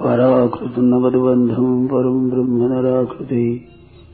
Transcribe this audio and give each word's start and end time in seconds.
पराकृत 0.00 0.74
नवदबन्धम् 0.78 1.86
परम् 1.86 2.30
ब्रह्म 2.30 2.72
नराकृति 2.72 3.64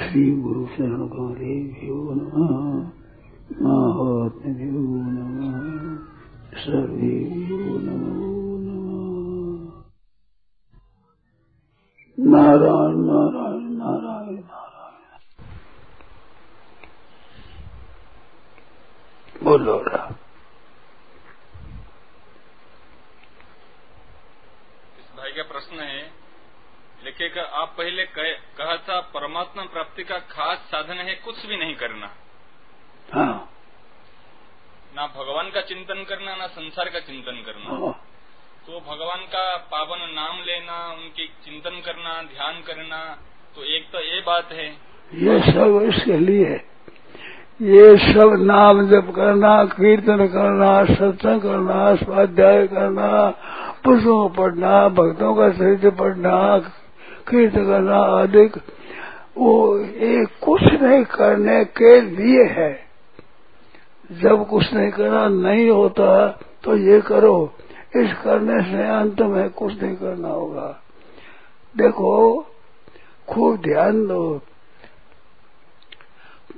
श्रीगुरुशरणकालेभ्यो 0.00 2.14
नमः। 2.14 2.92
माहात्म्यभ्यो 3.62 4.96
नमः। 4.96 6.08
सर्वेभ्यो 6.58 7.56
नमो 7.56 8.58
नमः। 8.58 9.82
नारायण 12.18 12.96
नारायण 12.96 13.60
नारायण 13.60 14.34
नारायण। 14.34 15.10
बोलो 19.44 19.82
रहा 19.82 20.14
इस 24.98 25.16
भाई 25.16 25.30
का 25.30 25.42
प्रश्न 25.42 25.80
है 25.80 26.20
लिखेगा 27.20 27.42
आप 27.60 27.74
पहले 27.78 28.04
कहे, 28.06 28.30
कहा 28.56 28.76
था 28.78 29.00
परमात्मा 29.12 29.62
प्राप्ति 29.72 30.04
का 30.04 30.18
खास 30.30 30.58
साधन 30.68 30.98
है 30.98 31.14
कुछ 31.24 31.46
भी 31.46 31.56
नहीं 31.56 31.74
करना। 31.76 32.06
हाँ। 33.12 33.48
ना 34.96 35.06
भगवान 35.08 35.50
का 35.50 35.60
चिंतन 35.62 36.04
करना 36.08 36.36
ना 36.36 36.46
संसार 36.48 36.88
का 36.88 37.00
चिंतन 37.00 37.42
करना। 37.46 37.76
हाँ। 37.76 37.92
तो 38.66 38.80
भगवान 38.88 39.26
का 39.28 39.44
पावन 39.68 40.08
नाम 40.14 40.40
लेना 40.40 40.78
उनकी 40.94 41.26
चिंतन 41.44 41.80
करना 41.84 42.22
ध्यान 42.24 42.62
करना 42.62 43.04
तो 43.56 43.64
एक 43.76 43.92
तो 43.92 44.00
ये 44.00 44.20
बात 44.22 44.52
है। 44.52 44.68
ये 45.18 45.38
सब 45.42 45.80
इसके 45.84 46.18
लिए 46.20 46.50
ये 47.60 47.86
सब 48.02 48.34
नाम 48.40 48.86
जप 48.88 49.12
करना 49.16 49.52
कीर्तन 49.70 50.26
करना 50.28 50.72
सत्संग 50.86 51.40
करना 51.42 51.94
स्वाध्याय 51.96 52.66
करना 52.66 53.08
पुस्तकों 53.84 54.28
पढ़ना 54.36 54.76
भक्तों 54.90 55.34
का 55.34 55.48
चरित्र 55.50 55.90
पढ़ना 55.98 56.36
कीर्तन 57.30 57.64
करना 57.64 57.98
अधिक 57.98 58.56
वो 59.38 59.78
ये 59.78 60.24
कुछ 60.24 60.62
नहीं 60.62 61.04
करने 61.04 61.64
के 61.64 62.00
लिए 62.00 62.44
है। 62.44 62.80
जब 64.12 64.48
कुछ 64.48 64.74
नहीं 64.74 64.90
करना 64.90 65.28
नहीं 65.28 65.70
होता 65.70 66.28
तो 66.64 66.76
ये 66.76 67.00
करो। 67.00 67.52
इस 67.96 68.12
करने 68.24 68.62
से 68.62 68.88
अंत 68.88 69.20
में 69.20 69.50
कुछ 69.50 69.82
नहीं 69.82 69.96
करना 69.96 70.28
होगा। 70.28 70.82
देखो, 71.76 72.40
खूब 73.28 73.56
ध्यान 73.56 74.06
दो। 74.06 74.40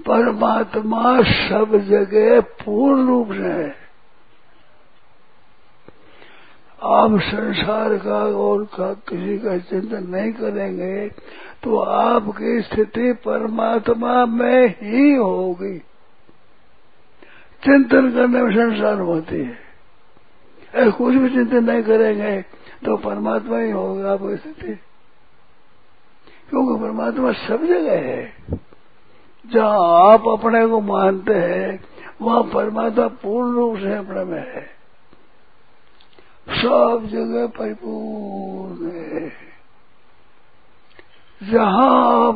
परमात्मा 0.06 1.22
सब 1.22 1.76
जगह 1.88 2.40
पूर्ण 2.40 3.08
रूप 3.08 3.32
से 3.32 3.42
है। 3.42 3.91
आप 6.84 7.20
संसार 7.20 7.98
का 7.98 8.24
और 8.24 8.64
का 8.64 8.94
किसी 8.94 9.38
का 9.38 9.58
चिंतन 9.58 10.06
नहीं 10.08 10.32
करेंगे 10.32 11.08
तो 11.62 11.78
आपकी 11.78 12.60
स्थिति 12.60 13.12
परमात्मा 13.12 14.26
में 14.26 14.74
ही 14.82 15.14
होगी। 15.14 15.78
चिंतन 17.64 18.12
करने 18.12 18.42
में 18.42 18.50
संसार 18.50 19.00
होती 19.00 19.36
है। 19.36 19.58
ऐसे 20.74 20.90
कुछ 20.90 21.14
भी 21.14 21.30
चिंतन 21.30 21.64
नहीं 21.64 21.82
करेंगे 21.82 22.42
तो 22.84 22.96
परमात्मा 22.96 23.58
ही 23.58 23.70
होगा 23.70 24.12
आपकी 24.12 24.36
स्थिति। 24.36 24.74
क्योंकि 26.50 26.84
परमात्मा 26.84 27.32
सब 27.32 27.64
जगह 27.64 27.92
है। 27.92 28.34
जहाँ 29.46 30.12
आप 30.12 30.28
अपने 30.28 30.66
को 30.66 30.80
मानते 30.80 31.34
हैं, 31.34 31.84
वहाँ 32.22 32.42
परमात्मा 32.42 33.08
पूर्ण 33.08 33.52
रूप 33.52 33.78
से 33.78 33.94
अपने 33.94 34.24
में 34.24 34.54
है। 34.54 34.81
सब 36.48 37.08
जगह 37.12 37.46
परिपूर्ण 37.46 38.92
है। 38.92 39.32
जहाँ 41.52 42.28
आप 42.28 42.34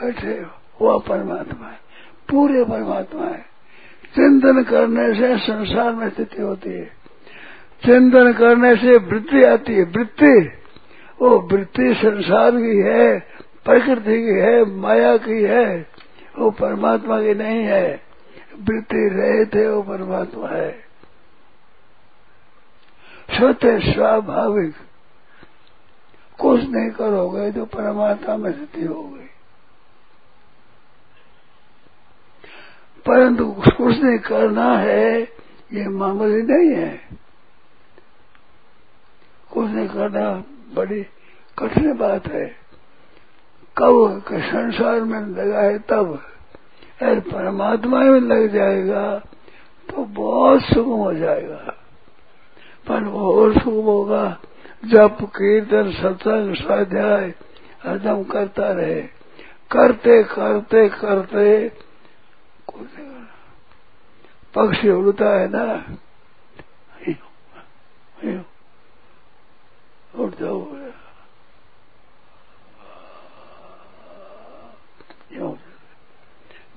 बैठे 0.00 0.46
वह 0.82 0.98
परमात्मा 0.98 1.66
है। 1.66 1.78
पूरे 2.30 2.64
परमात्मा 2.64 3.24
है। 3.24 3.56
चिंतन 4.14 4.62
करने 4.62 5.14
से 5.14 5.38
संसार 5.38 5.94
में 5.94 6.10
स्थिति 6.10 6.42
होती 6.42 6.70
है। 6.70 6.84
चिंतन 7.84 8.32
करने 8.32 8.76
से 8.76 8.96
वृत्ति 8.96 9.42
आती 9.42 9.74
है। 9.74 9.82
वृत्ति, 9.84 10.50
वो 11.22 11.38
वृत्ति 11.38 11.94
संसार 11.94 12.50
की 12.50 12.82
है, 12.82 13.18
प्रकृति 13.64 14.18
की 14.18 14.40
है, 14.40 14.64
माया 14.64 15.16
की 15.16 15.42
है, 15.42 15.86
वो 16.38 16.50
परमात्मा 16.50 17.22
की 17.22 17.34
नहीं 17.34 17.64
है। 17.64 18.02
वृत्ति 18.60 19.10
रहित 19.12 19.54
है, 19.54 19.72
वो 19.72 19.82
परमात्मा 19.82 20.48
है। 20.48 20.85
सत्य 23.36 23.92
स्वाभाविक। 23.92 24.74
कुछ 26.40 26.60
नहीं 26.60 26.90
करोगे 26.90 27.52
तो 27.52 27.64
परमात्मा 27.64 28.36
में 28.36 28.52
स्थिति 28.52 28.84
हो 28.84 29.02
गई। 29.02 29.26
परंतु 33.06 33.44
कुछ 33.52 33.98
नहीं 33.98 34.18
करना 34.18 34.78
है, 34.78 35.22
ये 35.72 35.88
मामूली 35.88 36.42
नहीं 36.42 36.82
है। 36.82 37.08
कुछ 39.52 39.70
नहीं 39.70 39.88
करना 39.88 40.44
बड़ी 40.74 41.06
कठिन 41.58 41.96
बात 41.96 42.26
है। 42.26 42.46
कब 43.78 44.22
के 44.28 44.40
संसार 44.40 45.00
में 45.00 45.20
लगा 45.20 45.60
है, 45.60 45.78
तब 45.78 46.22
अगर 47.02 47.20
परमात्मा 47.20 48.00
में 48.00 48.20
लग 48.20 48.52
जाएगा 48.52 49.18
तो 49.90 50.04
बहुत 50.04 50.62
सुगम 50.62 50.90
हो 50.90 51.14
जाएगा। 51.14 51.75
पर 52.88 53.04
और 53.04 53.60
सुगम 53.60 53.86
होगा। 53.86 54.38
जब 54.84 55.16
कीर्तन, 55.22 55.92
सत्संग, 55.92 56.54
स्वाध्याय 56.54 57.34
हरदम 57.82 58.24
करता 58.24 58.72
रहे। 58.72 59.02
करते 59.70 60.22
करते 60.24 60.88
करते 60.88 61.68
पक्षी 64.54 64.90
उड़ता 64.90 65.30
है 65.30 65.48
ना? 65.48 65.96
उड़ 70.16 70.30
जाओ। 70.30 70.76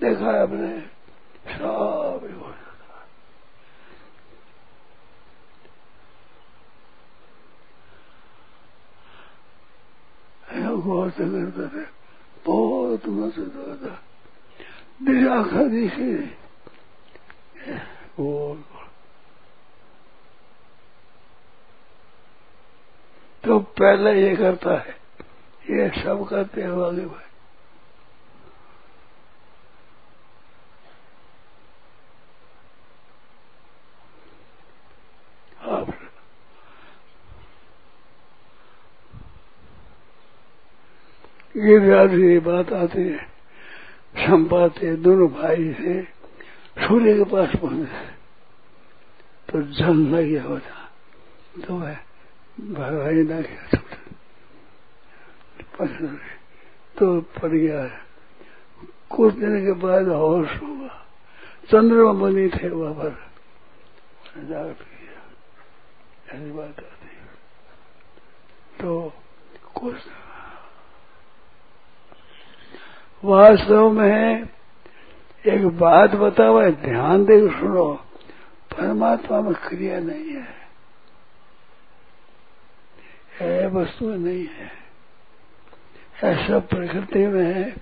देखा 0.01 0.25
है 0.25 0.41
आपने 0.41 0.79
सब 1.53 2.19
हो 2.41 2.51
जाता 2.51 2.95
गौर 10.51 11.03
से 11.03 11.07
करते 11.23 11.85
बहुत 12.45 13.07
मस्त 13.07 13.37
होता 13.37 14.03
दिशा 15.03 15.43
खा 15.43 15.63
दिखी 15.63 16.15
तो 23.43 23.59
पहले 23.59 24.21
ये 24.21 24.35
करता 24.35 24.73
है। 24.79 24.95
ये 25.69 25.89
सब 26.03 26.27
करते 26.29 26.61
हैं 26.61 26.69
आगे 26.69 27.05
भाई 27.05 27.27
आप 35.61 35.93
की 41.71 42.39
बात 42.41 42.71
आती 42.73 43.01
है, 43.01 43.17
संपाते 44.17 44.95
दोनों 44.97 45.27
भाई 45.31 45.73
थे 45.73 46.01
सूर्य 46.77 47.13
के 47.15 47.23
पास 47.31 47.55
पहुँचे। 47.55 48.07
तो 49.47 49.61
जल 49.61 49.97
लग 50.09 50.23
गया 50.23 50.43
होता 50.43 50.75
तो 51.65 51.73
वह 51.75 51.95
भाई 52.57 53.23
ना 53.23 53.39
गया 53.41 53.77
तो 56.95 57.05
पड़ 57.21 57.51
गया। 57.51 57.81
कुछ 59.09 59.33
दिन 59.35 59.65
के 59.65 59.73
बाद 59.81 60.07
होश 60.09 60.49
हुआ। 60.61 60.87
चंद्रमा 61.71 62.13
बनी 62.13 62.47
थे 62.49 62.69
वहाँ 62.69 62.93
पर। 62.93 63.11
जागृत 64.39 64.81
किया 64.81 66.35
ऐसी 66.35 66.51
बात 66.51 66.79
आती 66.79 67.07
तो 68.79 68.89
कुछ 69.75 69.95
वास्तव 73.25 73.91
में 73.91 74.49
एक 75.47 75.67
बात 75.67 76.11
बता 76.11 76.45
हुआ 76.45 76.69
ध्यान 76.69 77.25
दे 77.25 77.47
सुनो। 77.47 77.93
परमात्मा 78.73 79.41
में 79.41 79.53
क्रिया 79.53 79.99
नहीं 79.99 80.35
है। 80.35 80.69
है 83.39 83.67
वस्तु 83.69 84.05
नहीं 84.05 84.47
है। 84.47 84.71
ऐसा 86.23 86.59
प्रकृति 86.59 87.27
में 87.27 87.53
है 87.53 87.75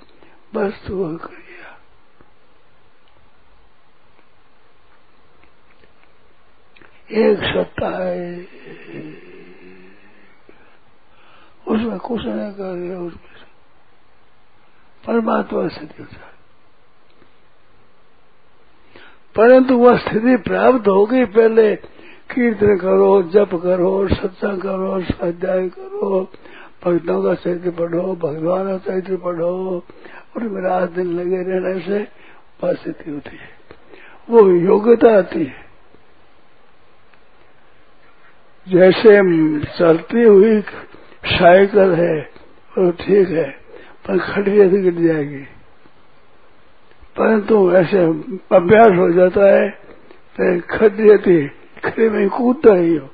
वस्तु 0.56 1.18
क्रिया। 1.18 1.80
एक 7.12 7.40
सत्ता 7.40 8.04
है। 8.04 8.40
उसमें 11.68 12.00
कुछ 12.00 12.22
नहीं 12.26 12.52
कर 12.52 12.76
रहे, 12.76 12.96
उसमें 12.96 13.37
परमात्मा 15.08 15.68
स्थिति 15.68 16.04
है 16.04 16.28
परंतु 19.36 19.78
वह 19.78 19.98
स्थिति 19.98 20.38
प्राप्त 20.38 20.88
होगी 20.88 21.26
पहले, 21.26 21.76
कीर्तन 22.36 22.78
करो, 22.78 23.24
जप 23.24 23.50
करो, 23.64 24.08
सत्संग 24.08 24.62
करो, 24.62 25.02
स्वाध्याय 25.02 25.70
करो, 25.70 26.32
भक्तों 26.86 27.24
का 27.24 27.34
चरित्र 27.34 27.72
पढ़ो, 27.72 28.16
भगवान 28.16 28.78
का 28.78 28.78
चरित्र 28.78 29.18
पढ़ो, 29.18 29.84
और 30.36 30.62
रात 30.62 30.90
दिन 30.90 31.06
लगे 31.06 31.38
रहने 31.38 31.80
से 31.80 32.08
वह 32.64 32.74
स्थिति 32.74 33.12
होती 33.12 33.38
है। 33.38 33.50
वो 34.30 34.50
योग्यता 34.50 35.18
आती 35.18 35.44
है। 35.44 35.68
जैसे 38.68 39.20
चलती 39.66 40.24
हुई 40.24 40.62
साइकिल 41.26 41.92
है, 41.92 42.30
वो 42.78 42.92
ठीक 42.92 43.30
है। 43.30 43.67
पर 44.08 44.20
खटिया 44.26 44.70
से 44.70 44.82
गिर 44.82 45.02
जाएगी। 45.04 45.44
परंतु 47.16 47.56
ऐसे 47.74 48.00
अभ्यास 48.56 48.92
हो 48.98 49.12
जाता 49.14 49.46
है 49.48 49.70
तो 50.36 50.60
खट 50.70 50.96
जाती 50.98 51.48
खड़े 51.84 52.10
में 52.10 52.30
कूदता 52.30 52.76
ही। 52.76 52.96
हो, 52.96 53.10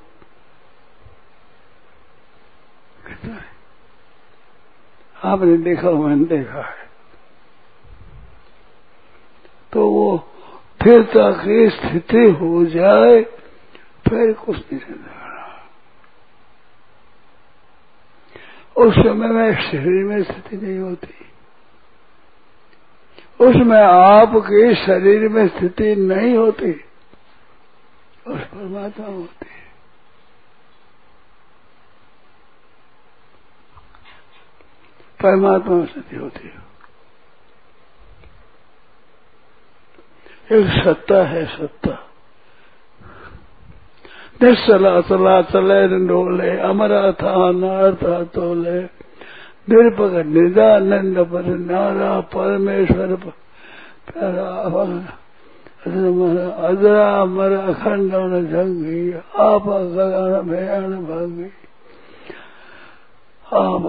आपने 5.23 5.57
देखा 5.63 5.91
मैंने 5.91 6.25
देखा 6.27 6.61
है। 6.61 6.83
तो 9.73 9.87
वो 9.89 10.17
फिर 10.81 11.03
तक 11.13 11.43
स्थिति 11.73 12.23
हो 12.39 12.65
जाए, 12.65 13.21
फिर 14.05 14.33
कुछ 14.35 14.57
नहीं 14.57 14.79
रहता। 14.81 15.22
उस 18.77 18.93
समय 18.93 19.27
में 19.27 19.71
शरीर 19.71 20.03
में 20.05 20.23
स्थिति 20.23 20.57
नहीं 20.57 20.79
होती। 20.79 21.13
उसमें 23.41 23.81
आपके 23.81 24.75
शरीर 24.75 25.29
में 25.29 25.47
स्थिति 25.47 25.95
नहीं 25.95 26.35
होती, 26.35 26.71
उस 28.27 28.41
परमात्मा 28.41 29.07
होती 29.07 29.45
है। 29.45 29.63
परमात्मा 35.23 35.75
में 35.75 35.85
स्थिति 35.85 36.15
होती 36.15 36.47
है। 36.47 36.63
एक 40.51 40.83
सत्ता 40.83 41.23
है 41.23 41.45
सत्ता। 41.45 42.12
निश्चला 44.43 45.01
चला 45.01 45.41
चले 45.41 46.07
डोले 46.07 46.57
अमरा 46.59 47.11
था 47.11 47.51
नारथा 47.51 48.23
तोले। 48.23 48.81
निरपक 49.69 50.25
निदानंद 50.25 51.19
पर, 51.19 51.45
नारा 51.45 52.19
परमेश्वर 52.19 53.15
प्यारा 53.15 54.43
अजरा 56.67 57.25
मर 57.25 57.51
अखंड 57.51 58.11
जंगी, 58.47 59.13
आप 59.39 59.63
गगन 59.67 60.49
भयान 60.49 60.95
भागी। 61.05 61.51
आप 63.53 63.83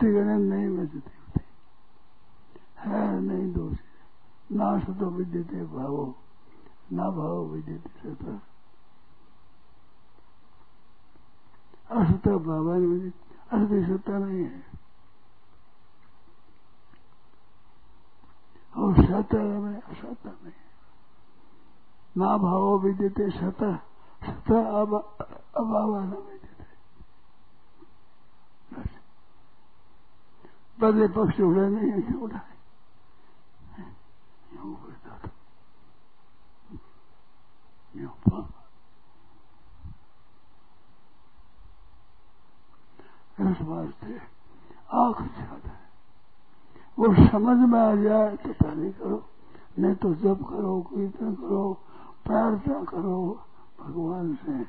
वृत्तिगणन 0.00 0.40
नहीं 0.40 0.76
बचती 0.76 0.98
होती 0.98 1.40
है 2.78 3.20
नहीं 3.20 3.52
दोष। 3.52 3.78
ना 4.52 4.78
सतो 4.78 5.10
विद्यते 5.10 5.64
भावो, 5.64 6.16
ना 6.92 7.10
भाव 7.10 7.44
विद्यते 7.44 7.90
सत। 8.00 8.40
असत 11.90 12.28
भावान 12.28 13.12
असत 13.52 13.90
सत्ता 13.90 14.18
नहीं 14.18 14.44
है। 14.44 14.64
और 18.76 18.94
सत 18.96 19.34
में 19.34 19.80
असत 19.80 20.26
नहीं 20.26 20.60
ना 22.16 22.36
भावो 22.38 22.78
विद्यते 22.78 23.30
सत। 23.30 23.62
सत 24.24 24.52
अभावान 25.54 26.08
विद्यते 26.08 26.39
पहले 30.80 31.08
पक्ष 31.12 31.40
उड़े 31.40 31.68
नहीं 31.68 32.14
उड़ाए 32.16 32.50
इस 43.40 43.60
वास्ते 43.62 44.14
आँख 44.94 45.20
ज़्यादा 45.20 45.70
है 45.70 45.88
वो 46.98 47.06
समझ 47.28 47.56
में 47.70 47.78
आ 47.80 47.94
जाए 47.96 48.36
तो 48.36 48.52
पहले 48.54 48.90
करो 48.92 49.18
नहीं 49.78 49.94
तो 49.96 50.14
जब 50.22 50.44
करो 50.44 50.80
कीर्तन 50.88 51.34
करो 51.34 51.62
प्रार्थना 52.26 52.82
करो 52.84 53.18
भगवान 53.80 54.34
से 54.36 54.64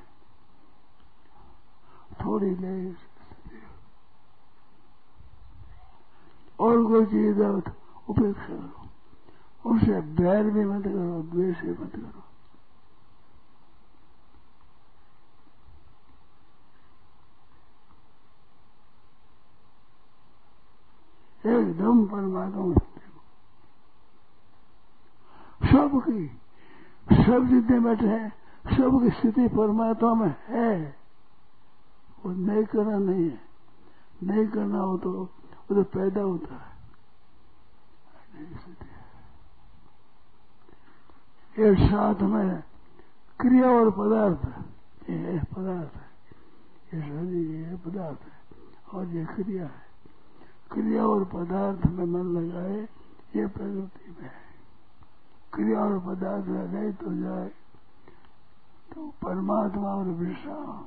थोड़ी 2.16 2.50
ले 2.56 2.76
और 6.62 6.88
कोई 6.88 7.06
चीज़ 7.06 7.42
उपेक्षा 7.42 8.44
करो। 8.44 9.74
उसे 9.76 10.02
बैर 10.02 10.50
भी 10.50 10.66
मत 10.66 10.84
करो, 10.84 11.22
द्वेष 11.22 11.62
भी 11.62 11.72
मत 11.72 11.92
करो। 11.96 12.24
एकदम 21.50 22.06
परमात्मा 22.06 22.76
सबकी, 25.72 26.28
सब 27.24 27.48
जितने 27.50 27.80
बैठे 27.80 28.08
हैं, 28.08 28.30
सबकी 28.78 29.10
स्थिति 29.10 29.48
परमात्मा 29.48 30.14
में 30.14 30.36
है। 30.48 30.98
वो 32.26 32.32
नहीं 32.32 32.64
करना 32.64 32.98
नहीं 32.98 33.30
है। 33.30 33.42
नहीं 34.24 34.48
करना 34.48 34.80
हो 34.80 34.98
तो 34.98 35.30
तो 35.76 35.84
पैदा 35.84 36.22
होता 36.22 36.56
है। 36.56 36.72
ये 41.60 41.90
साथ 41.90 42.16
में 42.16 42.64
क्रिया 43.40 43.70
और 43.70 43.92
पदार्थ 43.92 44.66
ये 45.10 45.40
पदार्थ 45.40 45.96
है। 45.96 46.10
ये 46.94 47.02
शरीर, 47.02 47.70
ये 47.70 47.76
पदार्थ 47.76 48.20
है। 48.20 48.42
और 48.94 49.06
ये 49.06 49.26
क्रिया 49.26 49.64
है। 49.64 49.82
क्रिया 50.72 51.06
और 51.06 51.24
पदार्थ 51.24 51.86
में 51.86 52.06
मन 52.06 52.40
लगाए, 52.40 52.90
ये 53.36 53.48
प्रकृति 53.48 54.12
में 54.12 54.30
है। 54.30 54.42
क्रिया 55.54 55.80
और 55.80 56.00
पदार्थ 56.00 56.46
लगे 56.46 56.92
तो 56.92 57.16
जाए 57.16 57.52
तो 58.94 59.08
परमात्मा 59.08 59.90
और 59.90 60.06
विश्राम। 60.06 60.84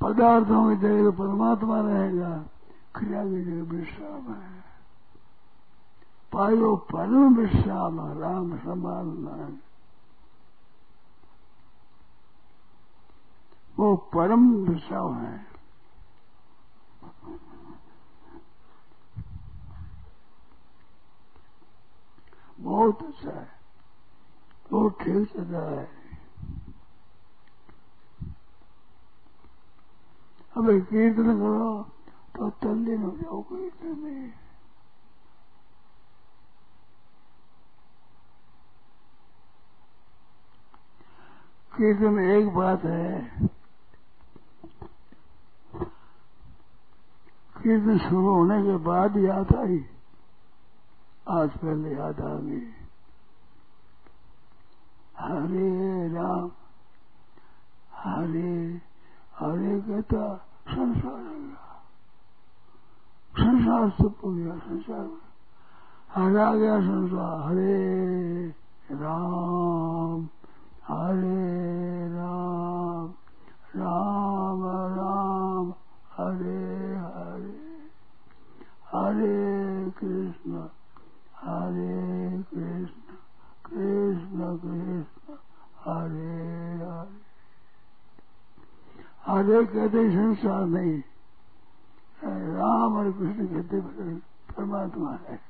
पदार्थों 0.00 0.76
की 0.76 0.82
जगह 0.82 1.10
परमात्मा 1.10 1.80
रहेगा। 1.80 2.44
क्रिया 2.94 3.22
विधि 3.22 3.60
विश्राम 3.70 4.32
है 4.32 4.62
पायो 6.32 6.74
परम 6.90 7.34
विश्राम 7.36 8.00
राम 8.20 8.56
समान 8.58 9.08
नाम 9.22 9.56
वो 13.78 13.94
परम 14.14 14.46
विश्राम 14.66 15.18
है 15.18 15.34
बहुत 22.60 23.02
अच्छा 23.02 23.30
है 23.30 23.48
वो 24.72 24.88
खेल 25.00 25.24
सदा 25.26 25.68
है 25.70 25.88
अब 30.56 30.70
कीर्तन 30.90 31.38
करो 31.38 31.93
तो 32.34 32.48
तल्लीन 32.62 33.02
हो 33.02 33.10
जाओ 33.16 33.40
कीर्तन 33.42 33.98
में 33.98 34.30
कीर्तन 41.72 42.18
एक 42.20 42.48
बात 42.54 42.84
है 42.84 43.12
कीर्तन 47.56 47.98
शुरू 47.98 48.22
होने 48.26 48.62
के 48.62 48.76
बाद 48.84 49.16
याद 49.16 49.54
आई, 49.56 49.78
आज 51.30 51.50
पहले 51.58 51.94
याद 51.94 52.20
आ 52.20 52.34
गई। 52.36 52.64
हरे 55.18 56.08
राम, 56.14 56.50
हरे 57.94 58.54
हरे 59.38 59.80
कहता 59.80 60.24
संसार। 60.68 61.63
संसार 63.38 63.90
से 63.90 64.08
गया, 64.32 64.58
संसार। 64.58 65.10
हरे 66.14 66.42
आ 66.42 66.54
गया 66.54 66.80
संसार। 66.80 67.52
हरे 67.52 68.54
राम 68.92 70.28
हरे 70.88 72.08
राम 72.08 73.14
राम 73.76 74.62
राम, 74.98 75.74
हरे 76.12 76.96
हरे। 76.96 77.64
हरे 78.92 79.90
कृष्ण 79.90 80.68
हरे 81.36 82.42
कृष्ण 82.42 83.14
कृष्ण 83.66 84.56
कृष्ण, 84.56 85.34
हरे 85.84 86.78
हरे। 86.78 87.08
हरे 89.26 89.64
कहते 89.64 90.10
संसार 90.10 90.66
नहीं। 90.66 91.02
राम 92.54 92.96
और 92.96 93.10
कृष्ण 93.12 93.46
कहते 93.46 93.80
परमात्मा 94.54 95.12
है। 95.12 95.40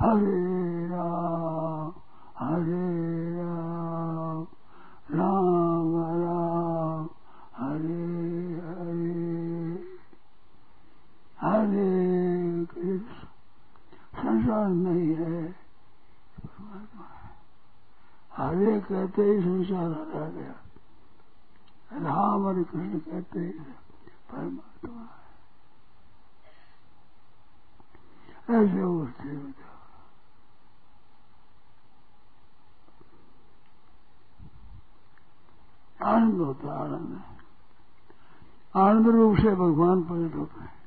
हरे 0.00 0.86
राम 0.86 1.92
हरे 2.38 3.36
राम 3.36 4.46
राम 5.10 5.90
राम, 6.22 7.08
हरे 7.56 8.06
हरे 8.66 9.18
हरे 11.40 12.66
कृष्ण। 12.66 13.26
संसार 14.22 14.68
नहीं 14.68 15.14
है, 15.14 15.52
परमात्मा 16.38 17.06
है। 17.14 17.30
हरे 18.36 18.80
कहते 18.80 19.22
ही 19.22 19.40
संसार 19.40 19.90
हरा 19.90 20.28
गया। 20.28 20.54
राम 21.92 22.44
और 22.46 22.62
कृष्ण 22.62 22.98
कहते 22.98 23.40
ही, 23.40 23.48
परमात्मा। 23.48 24.71
है 24.82 25.20
ऐसे 28.52 28.82
उठते 28.82 29.28
हो 29.28 29.52
आनंद 36.00 36.40
होता 36.40 36.72
है 36.72 36.80
आनंद 36.80 37.20
आनंद 38.74 39.08
रूप 39.08 39.36
से 39.38 39.54
भगवान 39.54 40.02
प्रकट 40.02 40.34
होता 40.34 40.62
है 40.62 40.80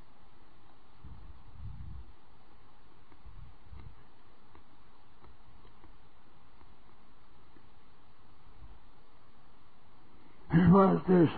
इस 11.16 11.34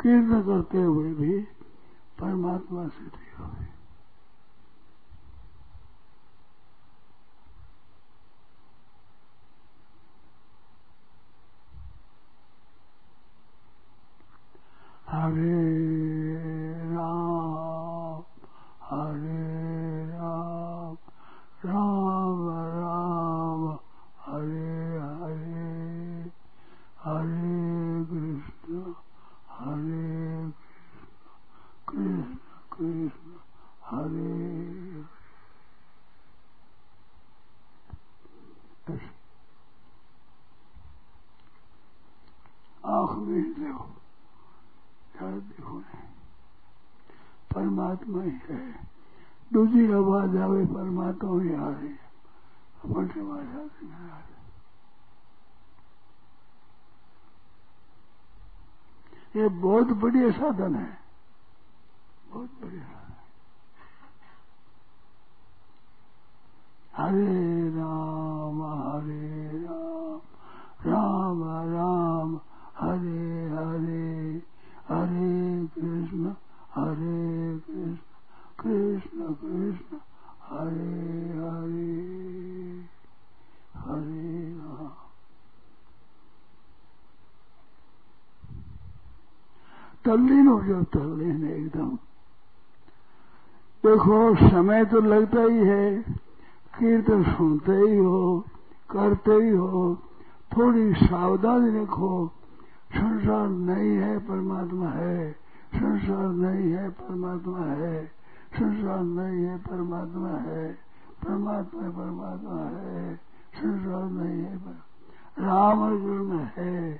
कीर्तन 0.00 0.42
करते 0.42 0.78
हुए 0.78 1.12
भी 1.14 1.55
परमात्मा 2.18 2.86
से 2.88 3.04
दी 3.14 3.30
हुई 3.38 3.66
हरे 15.08 15.56
राम 16.92 18.22
हरे 18.88 19.42
राम 20.10 20.96
राम 21.64 22.40
राम 22.76 23.62
हरे 24.26 24.98
हरे 25.20 26.30
हरे 27.04 28.04
कृष्ण 28.10 28.82
हरे 29.58 30.52
कृष्ण 31.88 32.36
कृष्ण 32.72 33.38
हरे 33.90 35.04
आँख 42.96 43.16
में 43.18 43.42
देखो 43.54 43.86
यार 45.16 45.32
देखो 45.32 45.78
परमात्मा 47.54 48.22
ही 48.22 48.30
है 48.48 48.60
दूसरी 49.50 49.84
आवाज़ 49.92 50.36
आवे 50.44 50.64
परमात्मा 51.24 51.38
ही 51.40 51.54
आ 51.54 51.68
रही 51.68 51.88
है 51.88 52.04
अपन 52.84 53.06
से 53.14 53.20
आती 53.60 53.86
नहीं 53.86 54.10
आ 54.10 54.18
रही 54.18 54.34
ये 59.40 59.48
बहुत 59.62 59.86
बढ़िया 60.02 60.30
साधन 60.38 60.74
है। 60.74 60.98
बहुत 62.30 62.50
बढ़िया 62.62 62.84
साधन 62.84 63.14
हरे 66.96 67.68
राम 67.76 68.62
हरे 68.62 69.58
राम 69.64 70.20
राम 70.86 71.42
राम, 71.74 72.40
हरे 72.78 73.48
हरे 73.56 74.06
हरे 74.88 75.66
कृष्ण 75.74 76.32
हरे 76.74 77.58
कृष्ण 77.68 79.34
कृष्ण 79.42 79.98
हरे 80.48 80.96
हरे 81.38 81.94
हरे 83.84 84.54
राम 84.58 84.94
तल्लीन 90.06 90.48
हो 90.48 90.64
जाओ, 90.64 90.82
तल्लीन 90.82 91.50
एकदम। 91.50 91.88
देखो, 93.86 94.50
समय 94.50 94.84
तो 94.84 95.00
लगता 95.00 95.42
ही 95.42 95.58
है, 95.58 96.02
कीर्तन 96.78 97.22
सुनते 97.22 97.72
ही 97.72 97.96
हो, 97.96 98.44
करते 98.90 99.32
ही 99.32 99.50
हो, 99.50 99.98
थोड़ी 100.56 100.92
सावधानी 100.94 101.82
रखो। 101.82 102.32
संसार 102.92 103.48
नहीं 103.48 103.96
है, 103.96 104.18
परमात्मा 104.18 104.88
है। 104.88 105.32
संसार 105.74 106.28
नहीं 106.28 106.72
है, 106.72 106.90
परमात्मा 106.90 107.58
है। 107.58 108.06
संसार 108.56 109.00
नहीं 109.00 109.44
है, 109.44 109.58
परमात्मा 109.58 110.28
है। 110.28 110.72
परमात्मा 111.24 111.82
परमात्मा 111.82 112.80
है। 112.80 113.16
संसार 113.54 114.10
नहीं 114.10 114.42
है, 114.42 114.56
पर 114.56 114.82
राम 115.42 115.90
कृष्ण 115.90 116.62
है। 116.62 116.92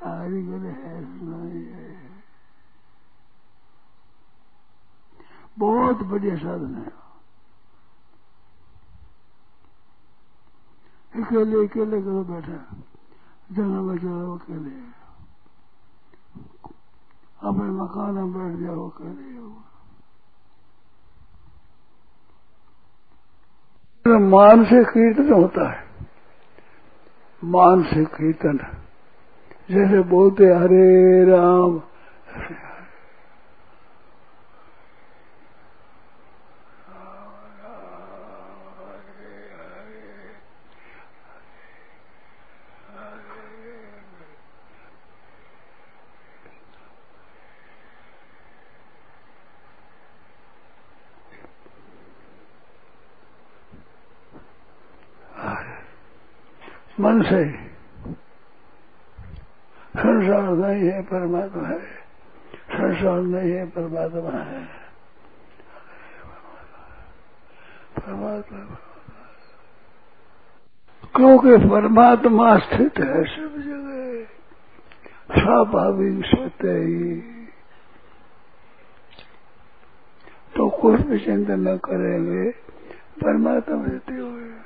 कारीगर 0.00 0.58
है, 0.58 1.00
नहीं 1.24 1.66
है। 1.66 2.05
बहुत 5.58 6.02
बढ़िया 6.02 6.36
साधन 6.36 6.74
है। 6.74 7.06
अकेले 11.22 11.66
अकेले 11.66 12.02
करो 12.02 12.24
बैठा। 12.24 12.76
में 13.60 13.98
जाओ, 13.98 14.38
अकेले। 14.38 14.96
अपने 17.42 17.70
मकान 17.70 18.14
में 18.14 18.32
बैठ 18.32 18.66
जाओ, 18.66 18.90
अकेले। 18.90 19.36
मान 24.18 24.64
से 24.64 24.84
कीर्तन 24.84 25.32
होता 25.32 25.72
है। 25.72 25.86
मान 27.44 27.82
से 27.82 28.04
कीर्तन। 28.04 28.58
जैसे 29.70 30.02
बोलते 30.02 30.44
हरे 30.44 31.24
राम 31.24 31.80
मन 57.00 57.22
से 57.22 57.52
संसार 59.96 60.42
नहीं 60.42 60.88
है, 60.90 61.02
परमात्मा 61.02 61.68
है। 61.68 61.80
संसार 62.70 63.20
नहीं 63.20 63.52
है, 63.52 63.66
परमात्मा 63.66 64.40
है। 64.40 64.64
परमात्मा 67.96 68.76
क्योंकि 71.16 71.68
परमात्मा 71.68 72.58
स्थित 72.58 72.98
है 72.98 73.24
सब 73.24 73.54
जगह 73.58 73.96
स्वाभाविक 75.40 76.24
सत्य 76.24 76.68
ही। 76.68 77.20
तो 80.56 80.68
कुछ 80.70 81.00
भी 81.00 81.18
चिंता 81.18 81.56
न 81.56 81.76
करेंगे, 81.76 82.50
परमात्मा 83.24 83.84
रहते 83.84 84.14
हुए। 84.14 84.65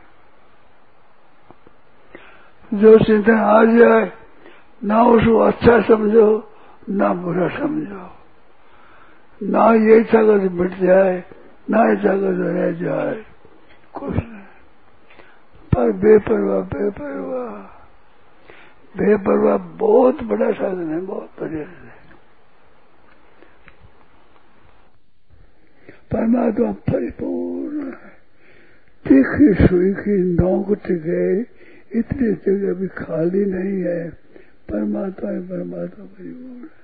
जो 2.74 2.98
चिंतन 2.98 3.34
आ 3.34 3.64
जाए, 3.64 4.12
ना 4.84 5.02
उसको 5.02 5.38
अच्छा 5.38 5.80
समझो, 5.80 6.52
ना 6.90 7.14
बुरा 7.14 7.48
समझो। 7.48 8.10
ना 9.42 9.74
ये 9.74 10.04
ताकत 10.04 10.52
मिट 10.52 10.70
जाए, 10.70 11.24
ना 11.70 11.90
ये 11.90 11.96
ताकत 11.96 12.36
रह 12.38 12.72
जाए, 12.72 13.24
कुछ 13.94 14.10
नहीं। 14.10 14.40
पर 15.74 15.92
बेपरवाह 15.92 16.60
बेपरवाह 16.60 17.80
बेपरवाह 18.96 19.56
बहुत 19.56 20.22
बड़ा 20.22 20.52
साधन 20.52 20.94
है, 20.94 21.00
बहुत 21.00 21.30
बढ़िया 21.40 21.60
है। 21.60 21.90
परमात्मा 26.12 26.72
परिपूर्ण 26.72 27.86
है। 27.86 28.20
तीखी 29.08 29.66
सुई 29.66 29.92
की 29.92 30.42
नौकट 30.42 30.92
गए 30.92 31.59
इतनी 31.90 32.32
जगह 32.44 32.74
भी 32.74 32.88
खाली 32.88 33.44
नहीं 33.44 33.80
है, 33.82 34.08
परमात्मा 34.68 35.30
है 35.30 35.40
परमात्मा 35.48 36.04
परिपूर्ण 36.06 36.62
है 36.62 36.78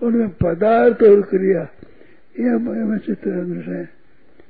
उनमें 0.00 0.28
पदार्थ 0.42 1.02
और 1.02 1.22
क्रिया 1.22 1.62
यह 2.40 2.98
चित्र 2.98 3.32
से 3.66 3.84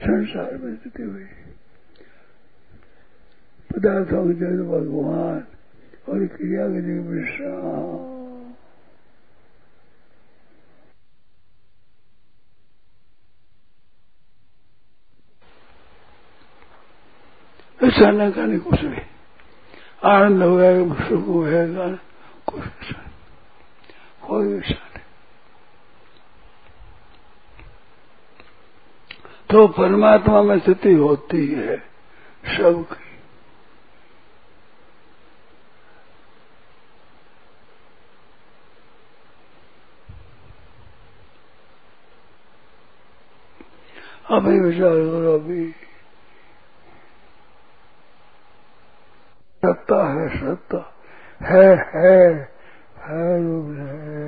संसार 0.05 0.57
में 0.57 0.75
स्थिति 0.77 1.03
हुई। 1.03 1.25
पदार्थों 3.71 4.27
की 4.27 4.35
जगह 4.35 4.63
भगवान 4.65 5.45
और 6.09 6.27
क्रिया 6.27 6.69
की 6.69 6.81
जगह 6.83 7.11
विश्राम 7.11 8.15
ऐसा 17.81 18.11
न 18.11 18.31
करने 18.31 18.59
कुछ 18.59 18.81
भी 18.81 19.16
आनंद 20.05 20.43
होगा 20.43 20.95
सुख 21.09 21.27
होगा 21.27 21.89
कुछ 22.47 22.63
ऐसा 22.63 23.11
कोई 24.27 24.45
नहीं। 24.45 24.75
तो 29.51 29.69
परमात्मा 29.69 30.43
में 30.43 30.59
स्थिति 30.59 30.95
होती 30.95 31.47
है 31.47 31.77
सबकी 32.45 33.07
अभी 44.31 44.61
विचार 44.61 44.91
करो, 44.91 45.35
अभी। 45.35 45.86
सत्ता 49.67 50.05
है 50.07 50.29
सत्ता। 50.29 50.95
है 51.43 51.77
है 51.95 52.35
है 52.99 53.43
रूप 53.45 53.67
है। 53.79 54.27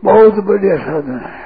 बहुत 0.05 0.43
बढ़िया 0.45 0.77
साधन 0.77 1.19
है। 1.19 1.43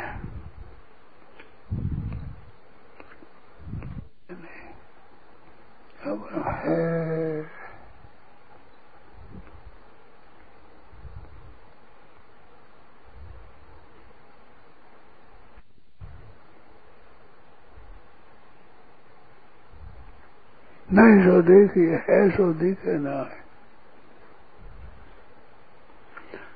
नहीं 20.90 21.20
सो 21.26 21.42
देखिए 21.44 21.98
है 22.10 22.20
सो 22.32 22.54
दिखे 22.54 22.98
ना 23.00 23.18
है। 23.22 23.49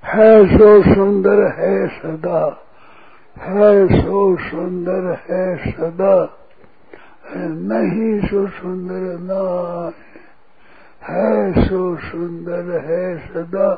है 0.04 0.58
सो 0.58 0.94
सुंदर 0.94 1.40
है 1.60 1.88
सदा, 1.88 2.40
है 3.38 4.02
सो 4.02 4.38
सुंदर 4.38 5.06
है 5.30 5.72
सदा, 5.72 6.16
नहीं 7.38 8.22
सो 8.22 8.48
सुंदर 8.48 9.06
ना 9.22 9.44
है 11.10 11.68
सो 11.68 11.98
सुंदर 11.98 12.82
है 12.86 13.18
सदा, 13.28 13.70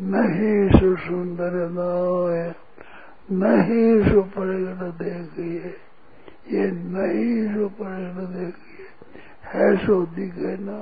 नहीं 0.00 0.68
सो 0.70 0.96
सुंदर 0.96 1.52
ना 1.52 1.90
नहीं 3.32 4.12
सो 4.12 4.22
प्रगट 4.22 4.82
देखिए, 5.02 5.74
ये 6.50 6.70
नहीं 6.70 7.54
सो 7.54 7.68
प्रगट 7.68 8.28
देखिए, 8.28 8.86
है 9.44 9.76
सो 9.76 10.02
दिखे 10.06 10.56
ना 10.60 10.80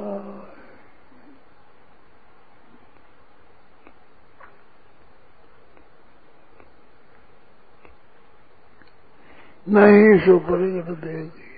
नहीं 9.67 10.19
सो 10.21 10.39
प्रगट 10.39 10.99
देखिए 10.99 11.49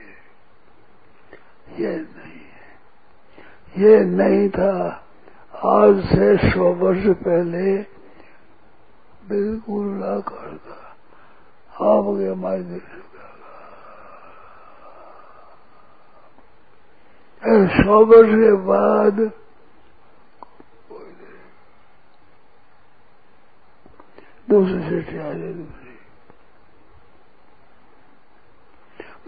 ये 1.78 1.96
नहीं 1.96 2.40
है। 2.40 2.68
ये 3.78 4.04
नहीं 4.04 4.48
था। 4.50 4.72
आज 5.66 6.04
से 6.04 6.50
सौ 6.50 6.72
वर्ष 6.74 7.06
पहले 7.06 7.76
बिल्कुल 9.28 10.00
करता। 10.28 10.80
आपके 11.84 12.26
हमारे 12.26 12.80
सौ 17.76 18.04
वर्ष 18.04 18.30
के 18.30 18.52
बाद 18.66 19.16
दूसरी 24.50 24.88
सृष्टि 24.88 25.18
आ 25.18 25.32
जाए 25.32 25.52
दूसरी 25.52 25.84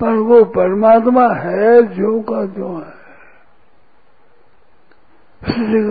पर 0.00 0.14
वो 0.14 0.44
परमात्मा 0.44 1.28
है, 1.28 1.82
जो 1.82 2.20
का 2.20 2.46
जो 2.46 2.78
है। 2.78 3.06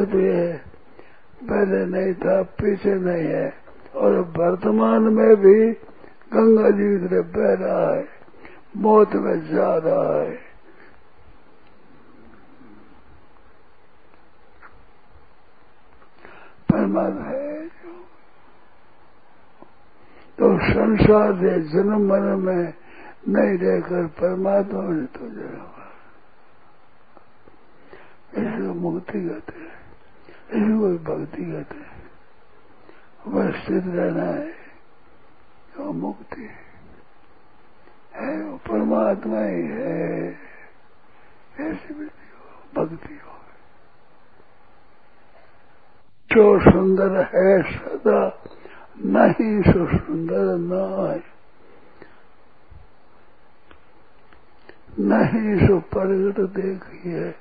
तो 0.06 0.20
ये 0.20 0.34
है, 0.34 0.58
पहले 1.44 1.86
नहीं 1.86 2.14
था, 2.14 2.44
पीछे 2.44 2.96
नहीं 2.96 3.26
है, 3.26 3.54
और 3.96 4.20
वर्तमान 4.20 5.02
में 5.02 5.36
भी 5.36 5.72
गंगा 6.34 6.70
जी 6.70 6.98
तरफ़ 6.98 7.26
बह 7.26 7.66
रहा 7.66 7.96
है, 7.96 8.08
मौत 8.78 9.14
में 9.14 9.54
जा 9.54 9.78
रहा 9.78 10.22
है। 10.22 10.36
परमात्मा 16.72 17.22
है। 17.22 17.68
तो 20.40 20.58
संसार 20.58 21.34
से 21.34 21.62
जन्म 21.62 22.10
मरण 22.10 22.38
में 22.38 22.74
नहीं 23.28 23.58
रहकर 23.58 24.08
परमात्मा 24.08 24.82
में 24.82 25.06
तो 25.06 25.20
जन्म 25.20 25.72
इसको 28.38 28.74
मुक्ति 28.74 29.30
कहते 29.30 29.60
हैं 29.60 29.76
इसको 30.46 30.90
भक्ति 30.98 31.46
कहते 31.52 31.76
हैं, 31.76 32.12
वह 33.28 33.52
स्थित 33.52 33.84
रहना 33.86 34.24
है 34.24 34.66
वो 35.78 35.92
मुक्ति 35.92 36.42
है, 38.16 38.44
वो 38.44 38.58
परमात्मा 38.58 39.40
ही 39.40 39.68
है। 39.68 40.30
ऐसी 41.60 41.94
वृत्ति 41.94 42.28
हो, 42.32 42.86
भक्ति 42.86 43.14
हो। 43.14 43.36
जो 46.32 46.72
सुंदर 46.72 47.18
है, 47.22 47.64
सदा 47.64 48.44
नहीं, 49.06 49.62
सो 49.62 49.98
सुंदर 49.98 50.58
न 50.58 50.72
है। 51.12 51.35
नहीं 55.00 55.68
सो 55.68 55.80
प्रगट 55.80 56.40
देखिए 56.40 57.36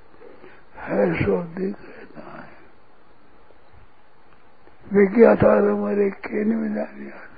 है, 0.77 1.25
सो 1.25 1.43
दिखे 1.43 2.05
ना 2.05 2.43
है। 2.43 2.55
विज्ञाता 4.93 5.61
मेरे 5.61 6.11
के 6.11 6.45
नहीं 6.45 6.59
में 6.59 6.75
जाने 6.75 7.11
आता 7.11 7.35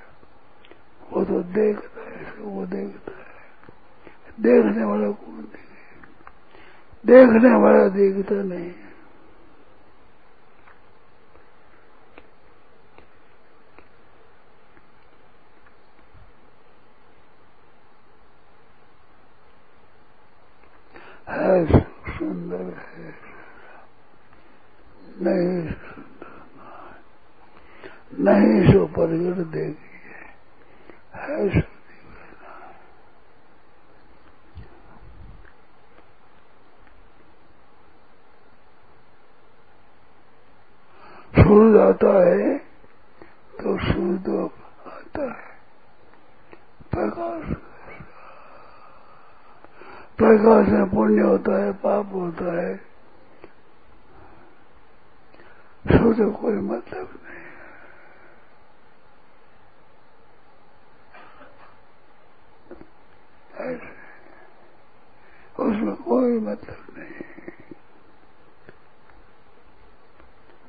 वो 1.12 1.24
तो 1.24 1.42
देखता 1.42 2.10
है, 2.10 2.24
सो 2.24 2.44
वो 2.44 2.66
देखता 2.66 3.12
है। 3.12 3.26
देखने 4.40 4.84
वाला 4.84 5.10
कौन 5.10 5.40
देखे? 5.40 5.76
देखने 7.06 7.62
वाला 7.62 7.88
देखता 7.88 8.34
नहीं। 8.34 8.70
है 8.70 8.85
सुंदर 21.36 22.62
है 22.78 23.14
नहीं 25.22 25.72
सुंदर 25.72 26.34
नहीं 28.20 28.72
सो 28.72 28.86
प्रगट 28.86 29.46
देखिए 29.46 30.14
है 31.16 31.48
सो 31.50 31.66
सूर्य 41.42 41.80
आता 41.80 42.12
है 42.24 42.58
तो 43.60 43.78
सूर्य 43.92 44.50
आता 44.86 45.22
है। 45.22 45.54
प्रकाश 46.90 47.65
प्रकाश 50.18 50.68
में 50.68 50.90
पुण्य 50.90 51.22
होता 51.22 51.64
है, 51.64 51.72
पाप 51.72 52.12
होता 52.12 52.62
है। 52.62 52.76
सूर्य 55.86 56.30
कोई 56.30 56.52
मतलब 56.52 57.20
नहीं 57.24 57.46
ऐसे 63.66 63.96
उसमें 65.62 65.96
कोई 65.96 66.38
मतलब 66.38 66.86
नहीं। 66.98 67.20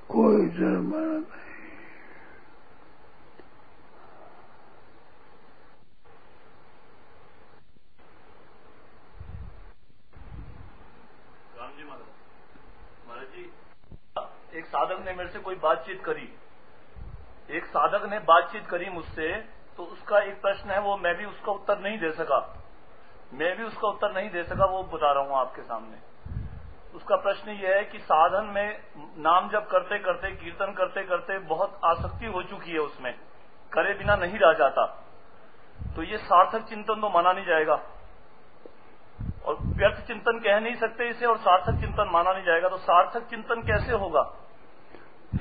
कोई 0.09 0.45
जुर्माना 0.47 1.05
नहीं। 1.05 1.46
साधक 14.77 15.05
ने 15.05 15.13
मेरे 15.13 15.29
से 15.29 15.39
कोई 15.39 15.55
बातचीत 15.55 16.03
करी। 16.05 16.33
एक 17.49 17.65
साधक 17.65 18.05
ने 18.05 18.19
बातचीत 18.19 18.67
करी 18.67 18.89
मुझसे 18.89 19.57
तो 19.77 19.83
उसका 19.83 20.19
एक 20.19 20.41
प्रश्न 20.41 20.69
है, 20.69 20.79
वो 20.79 20.97
मैं 20.97 21.15
भी 21.15 21.25
उसका 21.25 21.51
उत्तर 21.51 21.79
नहीं 21.79 21.99
दे 21.99 22.11
सका। 22.11 22.63
मैं 23.33 23.57
भी 23.57 23.63
उसका 23.63 23.87
उत्तर 23.87 24.13
नहीं 24.13 24.29
दे 24.29 24.43
सका, 24.43 24.65
वो 24.65 24.83
बता 24.83 25.11
रहा 25.11 25.23
हूँ 25.23 25.37
आपके 25.37 25.61
सामने। 25.61 25.97
उसका 26.95 27.15
प्रश्न 27.15 27.49
यह 27.49 27.75
है 27.75 27.83
कि 27.83 27.99
साधन 27.99 28.45
में 28.45 28.79
नाम 29.17 29.49
जब 29.49 29.67
करते 29.67 29.99
करते, 29.99 30.31
कीर्तन 30.31 30.73
करते 30.73 31.03
करते 31.03 31.39
बहुत 31.39 31.79
आसक्ति 31.85 32.25
हो 32.25 32.43
चुकी 32.43 32.71
है 32.71 32.79
उसमें। 32.79 33.13
करे 33.73 33.93
बिना 33.93 34.15
नहीं 34.15 34.39
रह 34.39 34.53
जाता। 34.53 34.85
तो 35.95 36.03
ये 36.03 36.17
सार्थक 36.17 36.67
चिंतन 36.69 37.01
तो 37.01 37.09
माना 37.09 37.33
नहीं 37.33 37.45
जाएगा। 37.45 37.81
और 39.45 39.57
व्यर्थ 39.61 40.07
चिंतन 40.07 40.39
कह 40.39 40.59
नहीं 40.59 40.75
सकते 40.75 41.09
इसे, 41.09 41.25
और 41.25 41.37
सार्थक 41.37 41.79
चिंतन 41.79 42.09
माना 42.13 42.33
नहीं 42.33 42.43
जाएगा। 42.43 42.69
तो 42.69 42.77
सार्थक 42.77 43.29
चिंतन 43.29 43.61
कैसे 43.61 43.91
होगा? 43.91 44.21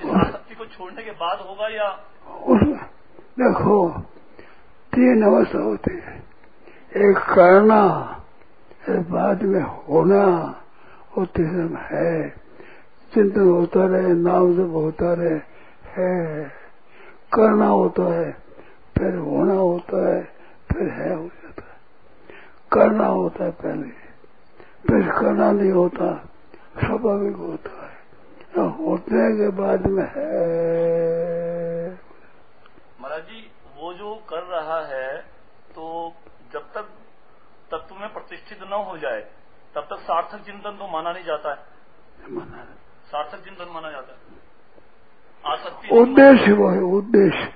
आसक्ति 0.04 0.54
को 0.54 0.64
छोड़ने 0.64 1.02
के 1.02 1.10
बाद 1.10 1.38
होगा 1.40 1.68
या? 1.68 2.00
देखो, 3.18 3.88
तीन 4.94 5.22
अवस्था 5.22 5.58
होती 5.58 5.94
है। 5.94 6.16
एक 6.96 7.16
करना, 7.18 8.12
एक 8.90 9.10
बाद 9.10 9.42
में 9.42 9.62
होना 9.62 10.54
और 11.18 11.26
तीसरा 11.26 11.78
है। 11.78 12.28
चिंतन 13.14 13.48
होता 13.48 13.86
रहे, 13.86 14.08
नाम 14.08 14.56
जब 14.56 14.72
होता 14.72 15.14
रहे, 15.14 15.40
है। 15.84 16.44
करना 17.32 17.66
होता 17.66 18.02
है, 18.02 18.32
फिर 18.98 19.16
होना 19.16 19.54
होता 19.54 20.14
है, 20.14 20.22
फिर 20.72 20.88
है 20.88 21.14
हो 21.14 21.24
जाता 21.24 21.62
है। 21.62 21.78
करना 22.72 23.06
होता 23.06 23.44
है 23.44 23.50
पहले, 23.50 23.88
फिर 24.88 25.10
करना 25.10 25.52
नहीं 25.52 25.72
होता, 25.72 26.28
स्वाभाविक 26.80 27.36
होता 27.36 27.82
है। 27.82 27.85
होने 28.56 29.26
के 29.36 29.48
बाद 29.56 29.86
में 29.86 30.06
है। 30.16 31.90
महाराज 33.00 33.22
जी 33.22 33.40
वो 33.76 33.92
जो 33.94 34.14
कर 34.28 34.42
रहा 34.42 34.78
है 34.86 35.16
तो 35.70 36.12
जब 36.52 36.62
तक 36.74 36.84
तत्व 37.70 37.94
में 38.00 38.12
प्रतिष्ठित 38.12 38.58
न 38.62 38.72
हो 38.88 38.96
जाए 38.98 39.20
तब 39.74 39.82
तक 39.82 39.98
सार्थक 40.00 40.44
चिंतन 40.46 40.70
तो 40.70 40.92
माना 40.92 41.12
नहीं 41.12 41.24
जाता 41.24 41.50
है। 41.50 41.56
सार्थक 43.06 43.44
चिंतन 43.44 43.72
माना 43.72 43.90
जाता 43.90 44.12
है। 44.12 44.18
आसक्ति 45.44 45.98
उद्देश्य 45.98 46.52
वो 46.52 46.68
है 46.68 46.80
उद्देश्य। 46.80 47.52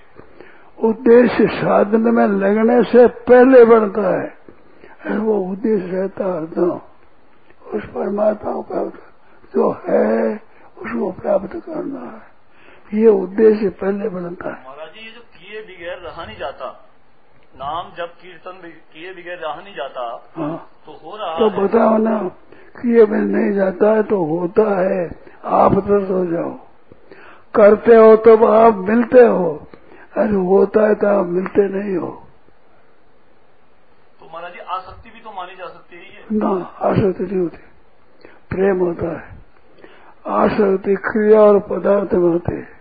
उद्देश्य 0.79 1.47
साधन 1.47 2.15
में 2.15 2.27
लगने 2.27 2.83
से 2.83 3.07
पहले 3.07 3.65
बढ़ता 3.65 4.21
है। 4.21 4.29
और 5.07 5.19
वो 5.19 5.39
उद्देश्य 5.53 5.87
रहता 5.87 6.25
हरदम 6.25 6.81
उस 7.71 7.85
परमात्मा 7.85 8.61
का 8.63 8.85
जो 9.55 9.71
है 9.89 10.50
उसको 10.81 11.11
प्राप्त 11.13 11.57
करना 11.67 12.01
है। 12.03 13.01
ये 13.01 13.09
उद्देश्य 13.09 13.69
पहले 13.81 14.09
बनता 14.11 14.49
है। 14.49 14.63
महाराज 14.63 14.95
जी 14.95 15.01
ये 15.01 15.11
जो 15.11 15.21
किए 15.33 15.61
बगैर 15.63 15.99
रहा 15.99 16.25
नहीं 16.25 16.39
जाता 16.39 16.71
नाम 17.55 17.91
जब 17.97 18.13
कीर्तन 18.17 18.61
किए 18.63 19.13
बगैर 19.13 19.39
रहा 19.39 19.55
नहीं 19.57 19.75
जाता 19.75 20.03
हाँ। 20.37 20.57
तो 20.87 20.93
हो 20.95 21.17
रहा 21.17 21.39
तो 21.39 21.51
बताओ 21.57 21.97
ना 21.99 22.19
किए 22.77 23.05
बिन 23.07 23.25
नहीं 23.29 23.53
जाता 23.55 23.93
है 23.95 24.03
तो 24.03 24.25
होता 24.27 24.67
है 24.81 25.05
आप 25.59 25.75
तो 25.89 25.99
हो 26.07 26.25
जाओ। 26.27 26.53
करते 27.55 27.97
हो 27.97 28.17
तो 28.27 28.37
आप 28.47 28.75
मिलते 28.89 29.25
हो 29.27 29.49
अरे 30.17 30.43
होता 30.47 30.87
है 30.87 30.95
तो 30.95 31.07
आप 31.09 31.27
मिलते 31.29 31.69
नहीं 31.69 31.97
हो। 31.97 32.11
तो 34.21 34.27
महाराज 34.27 34.53
जी 34.53 34.61
आसक्ति 34.77 35.11
भी 35.11 35.21
तो 35.21 35.33
मानी 35.33 35.57
जा 35.57 35.69
सकती 35.69 35.97
है 35.97 36.39
ना 36.39 36.51
आसक्ति 36.89 37.25
नहीं 37.25 37.41
होती 37.41 37.69
प्रेम 38.51 38.79
होता 38.79 39.19
है। 39.19 39.39
आसक्ति 40.27 40.95
क्रिया 40.95 41.41
और 41.41 41.61
पदार्थ 41.61 42.15
में 42.15 42.31
होती 42.31 42.55
है। 42.55 42.81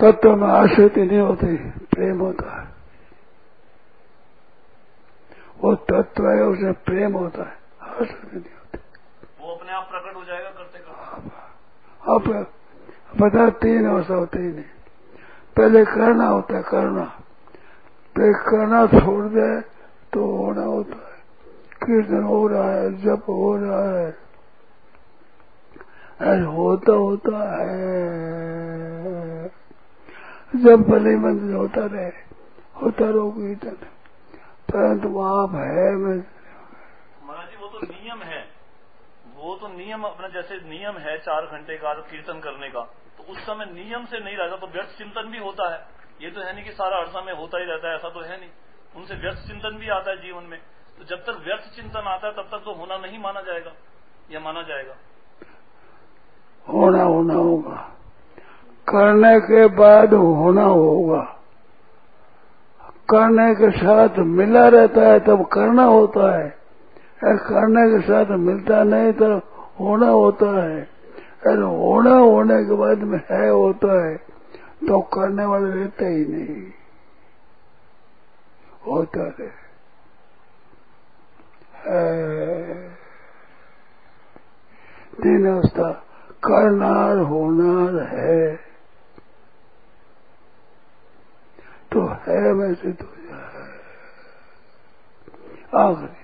तत्व 0.00 0.36
में 0.36 0.48
आसक्ति 0.48 1.02
नहीं 1.02 1.18
होती 1.18 1.56
प्रेम 1.70 2.20
होता 2.20 2.60
है। 2.60 2.68
वो 5.60 5.74
तत्व 5.74 6.28
है 6.28 6.42
उसमें 6.42 6.72
प्रेम 6.72 7.12
होता 7.12 7.42
है 7.42 7.58
आसक्ति 7.82 8.36
नहीं 8.36 8.54
होती। 8.54 8.78
वो 9.40 9.54
अपने 9.54 9.72
आप 9.72 9.88
प्रकट 9.90 10.16
हो 10.16 10.24
जाएगा 10.24 10.50
करते 10.50 10.78
करते। 10.78 11.30
अब 12.12 12.46
बता 13.20 13.50
तीन 13.50 13.88
अवस्था 13.88 14.14
होती 14.14 14.38
ही। 14.38 14.52
नहीं 14.52 14.64
पहले 15.56 15.84
करना 15.84 16.26
होता 16.26 16.56
है 16.56 16.62
करना। 16.62 17.04
फिर 18.16 18.32
करना 18.32 18.86
छोड़ 18.86 19.24
दे 19.24 19.60
तो 20.12 20.36
होना 20.36 20.62
होता 20.62 20.94
है। 20.94 21.20
कीर्तन 21.84 22.22
हो 22.22 22.48
रहा 22.48 22.70
है 22.70 22.96
जप 22.96 23.22
हो 23.28 23.56
रहा 23.56 23.98
है। 23.98 24.29
अरे 26.20 26.40
होता 26.40 26.92
होता 26.92 27.38
है। 27.52 28.00
जब 30.56 30.82
भले 30.82 31.16
मंदिर 31.16 31.54
होता 31.56 31.86
रहे, 31.86 32.08
होता 32.82 33.10
रहो 33.10 33.30
कीर्तन 33.30 33.76
परंतु 34.70 35.08
आप 35.20 35.54
है 35.54 35.90
मैं 35.92 36.16
महाराज 37.26 37.48
वो 37.60 37.68
तो 37.68 37.78
नियम 37.86 38.22
है। 38.22 38.48
वो 39.36 39.56
तो 39.56 39.68
नियम 39.68 40.04
अपना 40.04 40.28
जैसे 40.28 40.54
नियम 40.56 40.98
है 40.98 41.18
चार 41.18 41.46
घंटे 41.46 41.76
का 41.76 41.94
कीर्तन 41.94 42.40
करने 42.40 42.68
का। 42.68 42.80
तो 43.18 43.32
उस 43.32 43.38
समय 43.38 43.64
नियम 43.64 44.04
से 44.04 44.20
नहीं 44.24 44.36
रहता 44.36 44.56
तो 44.56 44.66
व्यर्थ 44.66 44.98
चिंतन 44.98 45.22
भी 45.22 45.38
होता 45.38 45.74
है। 45.74 45.86
ये 46.22 46.30
तो 46.30 46.40
है 46.40 46.54
नहीं 46.54 46.64
कि 46.64 46.72
सारा 46.72 46.96
हर 46.96 47.06
समय 47.06 47.32
होता 47.32 47.58
ही 47.58 47.64
रहता 47.64 47.88
है, 47.88 47.94
ऐसा 47.94 48.08
तो 48.08 48.20
है 48.20 48.40
नहीं। 48.40 48.50
उनसे 48.96 49.14
व्यर्थ 49.14 49.38
चिंतन 49.38 49.78
भी 49.78 49.88
आता 49.88 50.10
है 50.10 50.16
जीवन 50.16 50.42
में। 50.42 50.60
तो 50.98 51.04
जब 51.04 51.16
तक 51.16 51.42
व्यर्थ 51.44 51.76
चिंतन 51.76 52.00
आता 52.00 52.26
है, 52.28 52.34
तब 52.34 52.42
तक 52.42 52.62
तो 52.64 52.74
होना 52.74 52.96
नहीं 52.96 53.18
माना 53.18 53.40
जाएगा। 53.40 53.72
या 54.30 54.40
माना 54.40 54.62
जाएगा। 54.62 54.96
होना 56.72 57.02
होना 57.02 57.34
होगा। 57.34 57.76
करने 58.88 59.38
के 59.40 59.66
बाद 59.76 60.14
होना 60.14 60.64
होगा। 60.64 61.20
करने 63.10 63.54
के 63.54 63.70
साथ 63.70 64.18
मिला 64.30 64.66
रहता 64.68 65.02
है 65.02 65.20
तब 65.20 65.44
करना 65.46 65.84
होता 65.84 66.26
है। 66.38 66.48
करने 67.24 67.84
के 67.90 68.00
साथ 68.02 68.36
मिलता 68.38 68.82
नहीं 68.84 69.12
तो 69.12 69.36
होना 69.80 70.08
होता 70.08 70.50
है। 70.64 70.80
अरे 71.46 71.66
होना 71.78 72.14
होने 72.14 72.64
के 72.64 72.74
बाद 72.74 73.02
में 73.02 73.18
है 73.30 73.48
होता 73.48 73.92
है 74.04 74.16
तो 74.88 75.00
करने 75.14 75.44
वाले 75.44 75.70
रहते 75.70 76.04
ही 76.06 76.24
नहीं। 76.26 76.62
होता 78.86 79.22
रहे 79.22 79.48
तीन 85.22 85.46
अवस्था। 85.48 85.88
करनार 86.44 87.18
होनार 87.18 88.02
है। 88.02 88.56
तो 91.92 92.06
है 92.06 92.52
वैसे 92.52 92.92
तो 92.92 93.06
आखिरी 95.78 96.18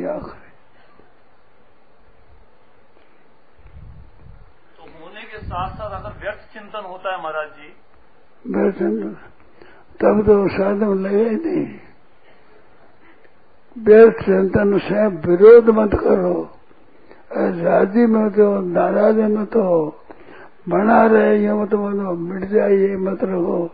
ये 0.00 0.06
आखिरी 0.08 0.48
तो 4.76 4.82
होने 4.82 5.22
के 5.22 5.38
साथ 5.38 5.68
साथ 5.70 5.90
अगर 5.90 6.20
व्यर्थ 6.20 6.52
चिंतन 6.52 6.84
होता 6.84 7.12
है 7.12 7.22
महाराज 7.22 7.48
जी? 7.48 7.68
व्यर्थ 8.46 8.78
चिंतन? 8.78 9.14
तब 10.00 10.26
तो 10.26 10.48
साधन 10.48 10.98
लगे 10.98 11.30
नहीं। 11.30 11.80
व्यर्थ 13.84 14.24
चिंतन 14.24 14.78
से 14.78 15.06
विरोध 15.06 15.68
मत 15.68 15.90
करो। 16.00 16.57
राज़ी 17.30 18.06
में 18.06 18.30
तो 18.30 18.60
नाराज़ 18.60 19.16
में 19.16 19.46
तो 19.46 19.88
बना 20.68 21.06
रहे 21.06 21.44
ये 21.44 21.52
मत 21.52 21.74
बोलो 21.74 22.12
मिट 22.12 22.44
जाए 22.44 22.72
ये 22.72 22.96
मत 22.96 23.24
रहो। 23.24 23.70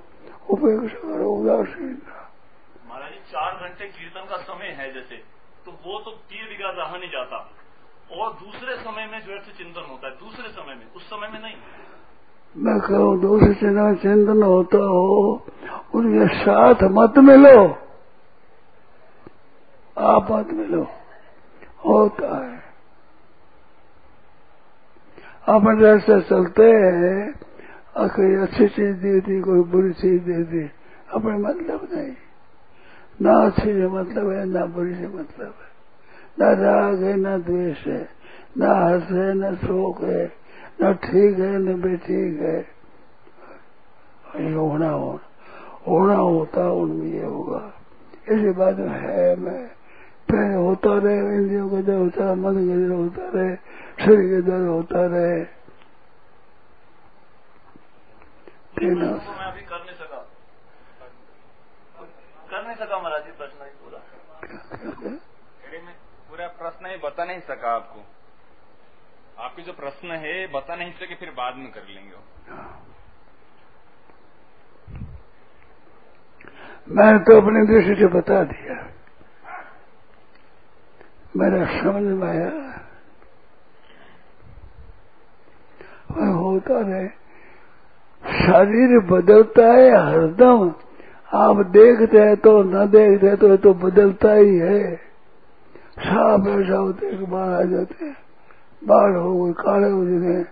उपेक्षा 0.50 0.98
करो 1.08 1.30
उदासीन 1.30 2.02
महाराज 2.88 3.12
जी 3.12 3.18
चार 3.18 3.52
घंटे 3.52 3.86
कीर्तन 3.86 4.26
का 4.30 4.36
समय 4.36 4.66
है 4.66 4.94
जैसे 4.94 5.16
तो 5.66 5.70
वो 5.70 6.00
तो 6.00 6.10
किए 6.10 6.42
बिगड़ 6.42 6.74
रहा 6.74 6.96
नहीं 6.96 7.10
जाता। 7.10 7.50
और 8.12 8.32
दूसरे 8.32 8.76
समय 8.76 9.06
में 9.06 9.26
व्यर्थ 9.26 9.56
चिंतन 9.58 9.86
होता 9.90 10.06
है। 10.06 10.14
दूसरे 10.14 10.48
समय 10.48 10.74
में 10.74 10.92
उस 10.96 11.10
समय 11.10 11.28
में 11.28 11.42
नहीं। 11.42 11.54
मैं 12.56 12.80
कहूँ 12.80 13.20
दूसरे 13.20 13.54
चिंतन 13.54 13.94
चिंतन 13.94 14.42
होता 14.42 14.78
हो 14.78 15.46
उनके 15.94 16.34
साथ 16.36 16.74
मत 16.82 17.18
मिलो। 17.18 17.76
आप 19.98 20.32
मत 20.32 20.48
मिलो। 20.52 20.86
होता 21.86 22.46
है। 22.46 22.63
अपन 25.48 25.80
रास्ते 25.80 26.20
चलते 26.20 26.70
हैं 26.70 27.34
कोई 27.98 28.34
अच्छी 28.34 28.68
चीज़ 28.68 28.96
दे 28.96 29.20
दी, 29.20 29.40
कोई 29.40 29.60
बुरी 29.60 29.92
चीज़ 29.92 30.22
दे 30.22 30.42
दी, 30.42 30.70
अपने 31.14 31.38
मतलब 31.38 31.88
नहीं। 31.92 32.12
ना 33.22 33.46
अच्छी 33.46 33.72
से 33.72 33.88
मतलब 33.88 34.30
है, 34.30 34.44
ना 34.46 34.66
बुरी 34.66 34.94
से 34.94 35.08
मतलब 35.08 35.54
है। 35.60 35.74
ना 36.40 36.52
राग 36.62 37.02
है, 37.02 37.16
ना 37.16 37.38
द्वेष 37.38 37.86
है, 37.86 38.08
ना 38.58 38.74
हर्ष 38.74 39.02
है, 39.02 39.34
न 39.34 39.56
शोक 39.56 40.02
है, 40.02 40.32
न 40.82 40.94
ठीक 40.94 41.38
है, 41.38 41.58
न 41.58 41.80
बेठीक 41.80 42.40
है। 42.40 42.60
होना 44.54 44.90
होना 44.90 45.20
होना 45.88 46.14
होता, 46.14 46.72
उनमें 46.72 47.06
ये 47.06 47.24
होगा। 47.24 47.72
इसी 48.30 48.50
बात 48.50 48.78
है 48.78 49.36
मैं। 49.36 49.68
पहले 50.30 50.54
होता 50.54 50.98
रहे, 50.98 51.18
इंद्रियों 51.18 51.68
का 51.70 51.80
दर 51.80 51.94
होता, 51.94 52.34
मन 52.34 52.54
का 52.54 52.76
दर 52.76 52.92
होता 52.92 53.30
रहे 53.34 53.56
शरीर 54.00 54.28
के 54.30 54.40
दर 54.42 54.66
होता 54.66 55.06
रहे। 55.06 55.36
मैं 58.78 59.44
अभी 59.44 59.60
कर 59.60 59.84
नहीं 59.84 59.94
सका। 59.96 60.18
कर 62.50 62.66
नहीं 62.66 62.76
सका 62.76 62.98
महाराज 62.98 63.24
जी 63.24 63.32
प्रश्न 63.32 63.64
ही 63.64 63.70
पूरा। 63.82 63.98
मैं 65.84 65.94
पूरा 66.30 66.46
प्रश्न 66.60 66.86
ही 66.86 66.96
बता 66.96 67.24
नहीं 67.24 67.40
सका 67.40 67.70
आपको। 67.74 68.00
आपके 69.42 69.62
जो 69.62 69.72
प्रश्न 69.72 70.16
है 70.16 70.34
बता 70.52 70.74
नहीं 70.76 70.92
सके 70.92 71.14
फिर 71.14 71.30
बाद 71.30 71.56
में 71.56 71.70
कर 71.72 71.86
लेंगे। 71.88 72.16
मैंने 76.88 77.18
तो 77.18 77.36
अपने 77.40 77.66
दृष्टि 77.66 77.94
से 77.94 78.06
बता 78.08 78.42
दिया। 78.44 78.74
मेरा 81.36 81.60
समझ 81.80 82.02
में 82.02 82.28
आया। 82.28 82.50
वह 86.16 86.26
होता 86.26 86.80
रहे। 86.80 87.08
शरीर 88.46 89.00
बदलता 89.00 89.66
है, 89.66 89.90
हरदम। 89.90 90.74
आप 91.34 91.56
देखते 91.56 92.18
हैं 92.18 92.36
तो 92.36 92.62
न 92.62 92.86
देखते 92.86 93.36
तो 93.36 93.56
तो 93.56 93.74
बदलता 93.74 94.32
ही 94.32 94.56
है। 94.58 94.96
साफ़ 95.98 96.48
ऐसा 96.48 96.76
होते 96.76 97.06
बाढ़ 97.12 97.48
आ 97.48 97.62
जाते 97.62 98.04
हैं। 98.04 98.16
बाढ़ 98.84 99.16
हो 99.16 99.44
गए, 99.44 99.52
काले 99.52 99.90
हो 99.90 100.04
जाते 100.04 100.26
हैं। 100.26 100.44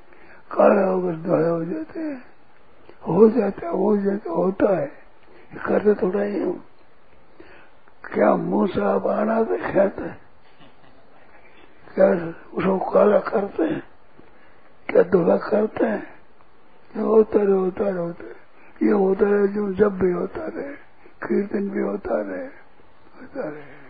काले 0.53 0.93
हो 0.93 1.01
गए 1.01 1.13
धोड़े 1.13 1.49
हो 1.49 1.65
जाते 1.65 2.01
हैं। 2.01 2.23
हो 3.09 3.29
जाता 3.29 3.67
है, 3.67 3.73
हो 3.73 3.97
जाता 3.97 4.31
होता 4.31 4.81
है। 4.81 4.87
करते 5.67 5.95
थोड़ा 5.95 6.23
ही 6.23 6.43
हूँ। 6.43 6.65
क्या 8.15 8.37
मुँह 8.37 8.67
से 8.67 8.81
आप 8.81 9.07
आना 9.07 9.43
तो 9.43 9.57
कहते 9.57 10.03
हैं? 10.03 10.19
क्या 11.95 12.35
उसको 12.55 12.79
काला 12.79 13.19
करते 13.19 13.63
हैं? 13.63 13.92
क्या 14.93 15.03
धोला 15.03 15.37
करते 15.37 15.87
हैं। 15.87 16.13
होता 17.03 17.39
रहे 17.43 17.53
होता 17.53 17.85
रहे 17.85 17.93
होता 17.93 18.25
रहे। 18.25 18.87
ये 18.87 18.93
होता 18.93 19.29
रहे 19.29 19.49
जो 19.49 19.73
जब 19.73 19.99
भी 19.99 20.13
होता 20.13 20.47
रहे, 20.47 20.73
कीर्तन 21.23 21.71
भी 21.71 21.81
होता 21.81 22.21
रहे 22.23 22.47
होता 23.17 23.49
रहे। 23.49 23.83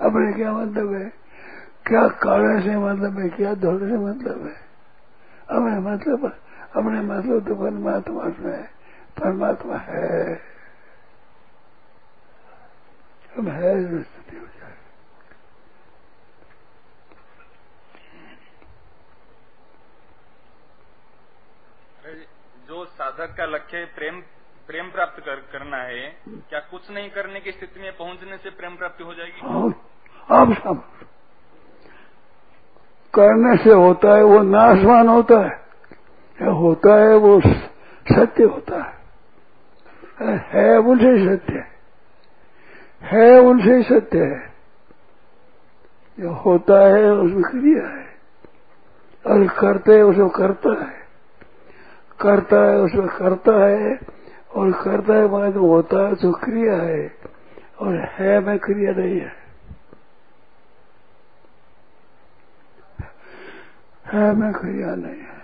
अपने 0.00 0.32
क्या 0.32 0.52
मतलब 0.52 0.94
है? 0.94 1.12
क्या 1.86 2.08
काले 2.08 2.62
से 2.62 2.76
मतलब 2.76 3.18
है? 3.18 3.28
क्या 3.28 3.54
धोले 3.54 3.86
से 3.86 3.98
मतलब 3.98 4.46
है? 4.46 4.56
अपने 5.50 5.78
मतलब 5.78 6.36
अपने 6.76 7.00
मतलब 7.00 7.48
तो 7.48 7.54
परमात्मा 7.54 8.30
से 8.30 8.48
है। 8.48 8.62
परमात्मा 9.18 9.76
है। 9.76 10.40
हम 13.36 13.48
है 13.48 14.02
स्थिति 14.02 14.36
हो 14.36 14.46
जाए 14.46 14.74
जो 22.68 22.84
साधक 22.84 23.34
का 23.74 23.84
प्रेम 23.84 24.22
प्रेम 24.66 24.90
प्राप्त 24.90 25.20
कर, 25.20 25.34
करना 25.34 25.76
है 25.76 26.16
क्या 26.26 26.60
कुछ 26.60 26.90
नहीं 26.90 27.10
करने 27.10 27.40
की 27.40 27.50
स्थिति 27.50 27.80
में 27.80 27.96
पहुँचने 27.96 28.36
से 28.36 28.50
प्रेम 28.50 28.76
प्राप्ति 28.76 29.04
हो 29.04 29.14
जाएगी? 29.14 29.40
अब 30.30 30.54
सब 30.54 30.82
करने 33.14 33.64
से 33.64 33.70
होता 33.70 34.16
है 34.16 34.22
वो 34.22 34.42
नाशवान 34.42 35.08
होता 35.08 35.38
है। 35.40 35.66
होता 36.40 36.94
है 36.94 37.16
वो 37.16 37.40
सत्य 38.12 38.44
होता 38.44 38.82
है। 38.82 38.96
है 40.38 40.78
उनसे 40.78 41.10
ही 41.10 41.36
सत्य 41.36 41.64
है 43.02 43.38
उनसे 43.40 43.76
ही 43.76 43.82
सत्य 43.82 44.18
है। 44.18 44.54
जो 46.20 46.32
होता 46.32 46.96
है 46.96 47.10
उसमें 47.12 47.42
क्रिया 47.42 47.88
है। 47.88 48.06
और 49.26 49.48
करते 49.48 49.96
है 49.96 50.02
उसमें 50.02 50.28
करता 50.28 50.84
है। 50.84 51.05
करता 52.20 52.70
है 52.70 52.78
उसमें 52.78 53.08
करता 53.08 53.52
है 53.64 53.98
और 54.50 54.72
करता 54.72 55.14
है 55.14 55.28
में 55.28 55.56
होता 55.56 56.08
है 56.08 56.14
तो 56.14 56.32
क्रिया 56.32 56.76
है 56.82 57.18
और 57.80 58.08
है 58.10 58.40
में 58.40 58.58
क्रिया 58.58 58.92
नहीं 58.92 59.20
है। 59.20 59.46
है 64.06 64.34
में 64.34 64.52
क्रिया 64.52 64.94
नहीं 64.94 65.20
है। 65.20 65.36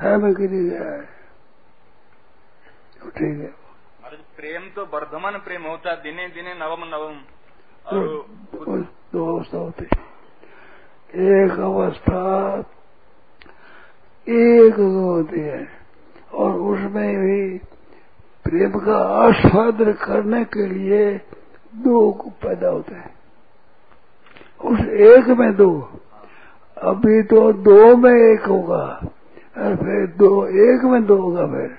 है 0.00 0.16
में 0.16 0.34
क्रिया 0.34 0.92
है। 0.92 1.00
तो 3.00 3.10
ठीक 3.10 3.40
है। 3.40 3.60
प्रेम 4.36 4.70
तो 4.70 4.84
वर्धमान 4.86 5.38
प्रेम 5.38 5.62
होता 5.62 5.90
है 5.90 6.02
दिने 6.02 6.28
दिने 6.28 6.54
नवम 6.54 6.84
नवम 6.84 7.20
और 7.86 8.06
दो, 9.12 9.36
अवस्था 9.36 9.58
होती 9.58 9.84
एक 11.14 11.60
अवस्था 11.60 12.58
एक 14.28 14.74
होती 14.74 15.40
है। 15.40 15.68
और 16.34 16.54
उसमें 16.54 17.18
भी 17.18 17.58
प्रेम 18.44 18.70
का 18.70 18.96
आस्वादन 18.96 19.92
करने 19.92 20.44
के 20.44 20.66
लिए 20.66 21.14
दो 21.74 22.12
पैदा 22.28 22.68
होते 22.68 22.94
हैं। 22.94 23.14
उस 24.64 24.80
एक 24.88 25.28
में 25.28 25.56
दो। 25.56 25.90
अभी 26.78 27.22
तो 27.22 27.52
दो 27.52 27.96
में 27.96 28.34
एक 28.34 28.44
होगा। 28.44 29.00
और 29.58 29.76
फिर 29.76 30.06
दो, 30.06 30.46
एक 30.46 30.84
में 30.84 31.06
दो 31.06 31.16
होगा 31.16 31.46
फिर। 31.46 31.78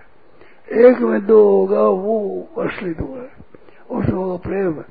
एक 0.78 1.00
में 1.00 1.26
दो 1.26 1.50
होगा, 1.50 1.82
वो 1.82 2.48
असली 2.58 2.94
दो 2.94 3.16
है 3.16 3.42
उसमें 3.90 4.16
होगा 4.16 4.38
प्रेम, 4.38 4.84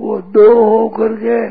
वो 0.00 0.18
दो 0.18 0.64
होकर 0.64 1.08
के 1.08 1.46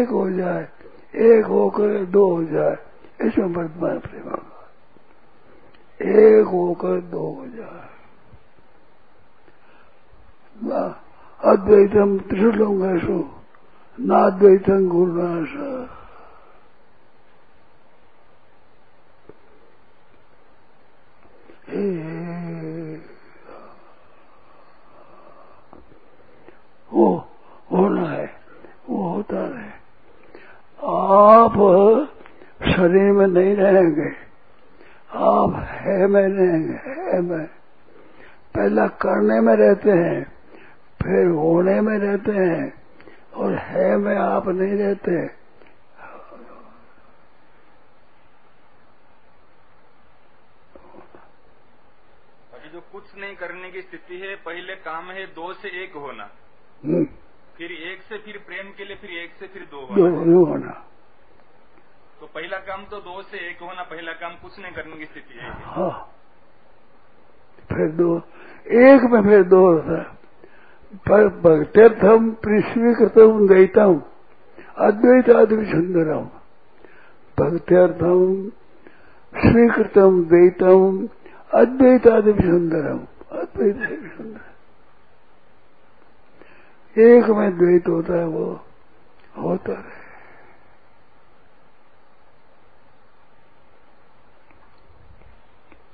एक 0.00 0.08
हो 0.08 0.30
जाए। 0.30 0.68
एक 1.14 1.46
होकर 1.46 2.04
दो 2.04 2.24
हो 2.34 2.44
जाए, 2.44 2.76
इसमें 3.20 3.46
वर्तमान 3.46 3.98
प्रेम 3.98 4.22
होगा। 4.22 4.58
एक 6.00 6.46
होकर 6.46 7.00
दो 7.00 7.26
हो 7.32 7.46
जाए। 7.46 7.90
अद्वैतम 11.40 12.18
त्रिशुलंगेशु 12.18 13.18
नाद्वैतम 13.98 14.88
गुरुनाश। 14.88 15.52
वो 26.92 27.06
होना 27.72 28.08
है 28.08 28.26
वो 28.90 29.08
होता 29.08 29.46
रहे 29.46 29.70
आप 30.84 31.54
शरीर 32.82 33.12
में 33.12 33.26
नहीं 33.26 33.56
रहेंगे। 33.56 34.08
आप 35.14 35.68
है 35.68 36.06
में 36.06 36.22
रहेंगे 36.22 36.90
है 36.90 37.20
में। 37.20 37.46
पहला 38.54 38.86
करने 38.86 39.40
में 39.40 39.54
रहते 39.54 39.90
हैं 39.90 40.24
फिर 41.02 41.26
होने 41.26 41.80
में 41.80 41.98
रहते 41.98 42.32
हैं 42.32 42.82
और 43.34 43.54
है 43.54 43.96
में 43.96 44.16
आप 44.16 44.48
नहीं 44.48 44.74
रहते। 44.74 45.42
जो 52.72 52.80
कुछ 52.80 53.04
नहीं 53.16 53.36
करने 53.36 53.70
की 53.70 53.82
स्थिति 53.82 54.18
है 54.18 54.34
पहले 54.34 54.74
काम 54.74 55.10
है 55.10 55.26
दो 55.26 55.52
से 55.52 55.68
एक 55.84 55.94
होना। 55.94 56.24
हम्म, 56.84 57.04
फिर 57.56 57.72
एक 57.72 58.02
से 58.02 58.18
फिर 58.18 58.38
प्रेम 58.38 58.70
के 58.70 58.84
लिए 58.84 58.96
फिर 58.96 59.10
एक 59.10 59.34
से 59.40 59.46
फिर 59.46 59.62
दो 59.62 59.96
दो 59.96 60.08
होना 60.08 60.32
दो 60.32 60.44
होना। 60.44 60.86
तो 62.22 62.26
पहला 62.26 62.58
काम 62.58 62.84
तो 62.84 62.98
दो 62.98 63.22
से 63.22 63.50
एक 63.50 63.58
होना, 63.62 63.82
पहला 63.82 64.12
काम 64.12 64.34
कुछ 64.34 64.58
नहीं 64.58 64.72
करने 64.72 64.96
की 64.96 65.04
स्थिति 65.04 65.38
है। 65.38 65.50
हाँ। 65.50 66.12
फिर 67.68 67.88
दो, 67.88 68.18
एक 68.66 69.00
में 69.02 69.22
फिर 69.22 69.42
दो 69.42 69.72
होता 69.72 69.98
है। 69.98 70.04
पर 70.94 71.28
भक्त्यर्थम 71.28 72.30
पृथ्वी 72.30 72.94
कृतम 72.94 73.48
दैतम 73.48 74.02
अद्वैत 74.78 75.30
आदि 75.30 75.56
सुंदरम। 75.64 76.24
भक्त्यर्थम 77.38 78.50
स्वीकृतम 79.34 80.24
द्वैतम, 80.24 81.08
अद्वैत 81.54 82.06
आदि 82.06 82.32
सुंदरम। 82.32 82.98
अद्वैत 83.38 83.76
आदि 83.76 84.12
सुंदर। 84.16 84.52
एक 87.00 87.24
में 87.24 87.58
द्वैत 87.58 87.88
होता 87.88 88.14
है, 88.14 88.26
वो 88.26 88.64
होता 89.38 89.72
है 89.72 90.02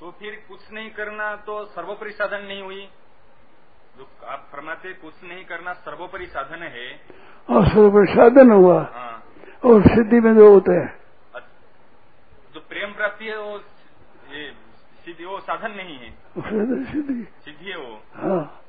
तो 0.00 0.10
फिर 0.10 0.34
कुछ 0.68 0.74
नहीं 0.74 0.90
करना 0.90 1.34
तो 1.36 1.64
सर्वोपरि 1.64 2.10
साधन 2.10 2.44
नहीं 2.44 2.62
हुई। 2.62 2.88
जो 3.98 4.26
आप 4.26 4.48
फरमाते 4.52 4.92
कुछ 4.92 5.14
नहीं 5.24 5.44
करना 5.44 5.72
सर्वोपरि 5.72 6.26
साधन 6.26 6.62
है। 6.62 6.88
और 7.48 7.68
सर्वोपरि 7.68 8.12
साधन 8.12 8.50
हुआ। 8.50 8.80
हाँ। 8.92 9.24
और 9.64 9.82
सिद्धि 9.82 10.20
में 10.20 10.34
जो 10.34 10.52
होता 10.52 10.72
है। 10.80 10.98
जो 12.54 12.60
प्रेम 12.60 12.92
प्राप्ति 12.92 13.24
है 13.24 13.38
वो 13.38 13.56
ये 14.30 14.52
सिद्धि 15.04 15.24
वो 15.24 15.40
साधन 15.40 15.70
नहीं 15.70 15.98
है। 15.98 16.10
सिद्धि। 16.84 17.22
सिद्धि 17.44 17.70
है 17.70 17.76
वो। 17.76 17.96
हाँ। 18.14 18.60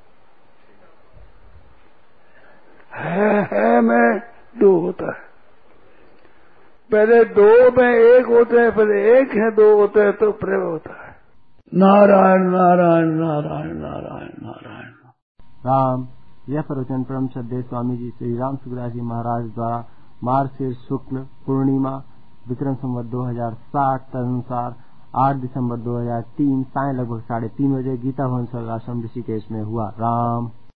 है 2.94 3.44
है 3.44 3.82
में 3.82 4.20
दो 4.58 4.80
होता 4.80 5.16
है। 5.16 5.30
पहले 6.92 7.24
दो 7.26 7.72
में 7.72 7.94
एक 7.94 8.26
होते 8.26 8.58
हैं 8.58 8.72
पहले 8.76 9.20
एक 9.20 9.32
है 9.32 9.52
दो 9.52 9.76
होते 9.76 10.00
हैं 10.00 10.14
तो 10.14 10.32
प्रेम 10.32 10.62
होता 10.62 11.04
है। 11.04 11.09
नारायण 11.74 12.42
नारायण 12.44 13.08
नारायण 13.08 13.78
नारायण 13.78 14.30
नारायण। 14.42 14.92
राम। 15.66 16.08
यह 16.50 16.62
प्रवचन 16.62 17.04
परम 17.04 17.28
श्रद्धे 17.28 17.62
स्वामी 17.62 17.98
जी 17.98 18.10
श्री 18.10 18.38
राम 18.38 18.56
सुखदास 18.56 18.92
जी 18.92 19.02
महाराज 19.02 19.46
द्वारा 19.46 19.86
मार्गशीर्ष 20.24 20.78
शुक्ल 20.88 21.18
पूर्णिमा 21.46 22.04
विक्रम 22.50 22.74
संवत 22.76 23.06
2060 23.06 24.02
तदनुसार 24.14 24.76
8 25.16 25.36
दिसंबर 25.36 25.78
2003 25.78 26.64
साय 26.64 26.94
लगभग 26.94 27.20
साढ़े 27.20 27.48
तीन 27.48 27.80
बजे 27.80 27.98
गीता 27.98 28.28
भवन 28.28 28.70
आश्रम 28.70 29.04
ऋषिकेश 29.04 29.52
में 29.52 29.64
हुआ। 29.64 29.90
राम। 29.90 30.52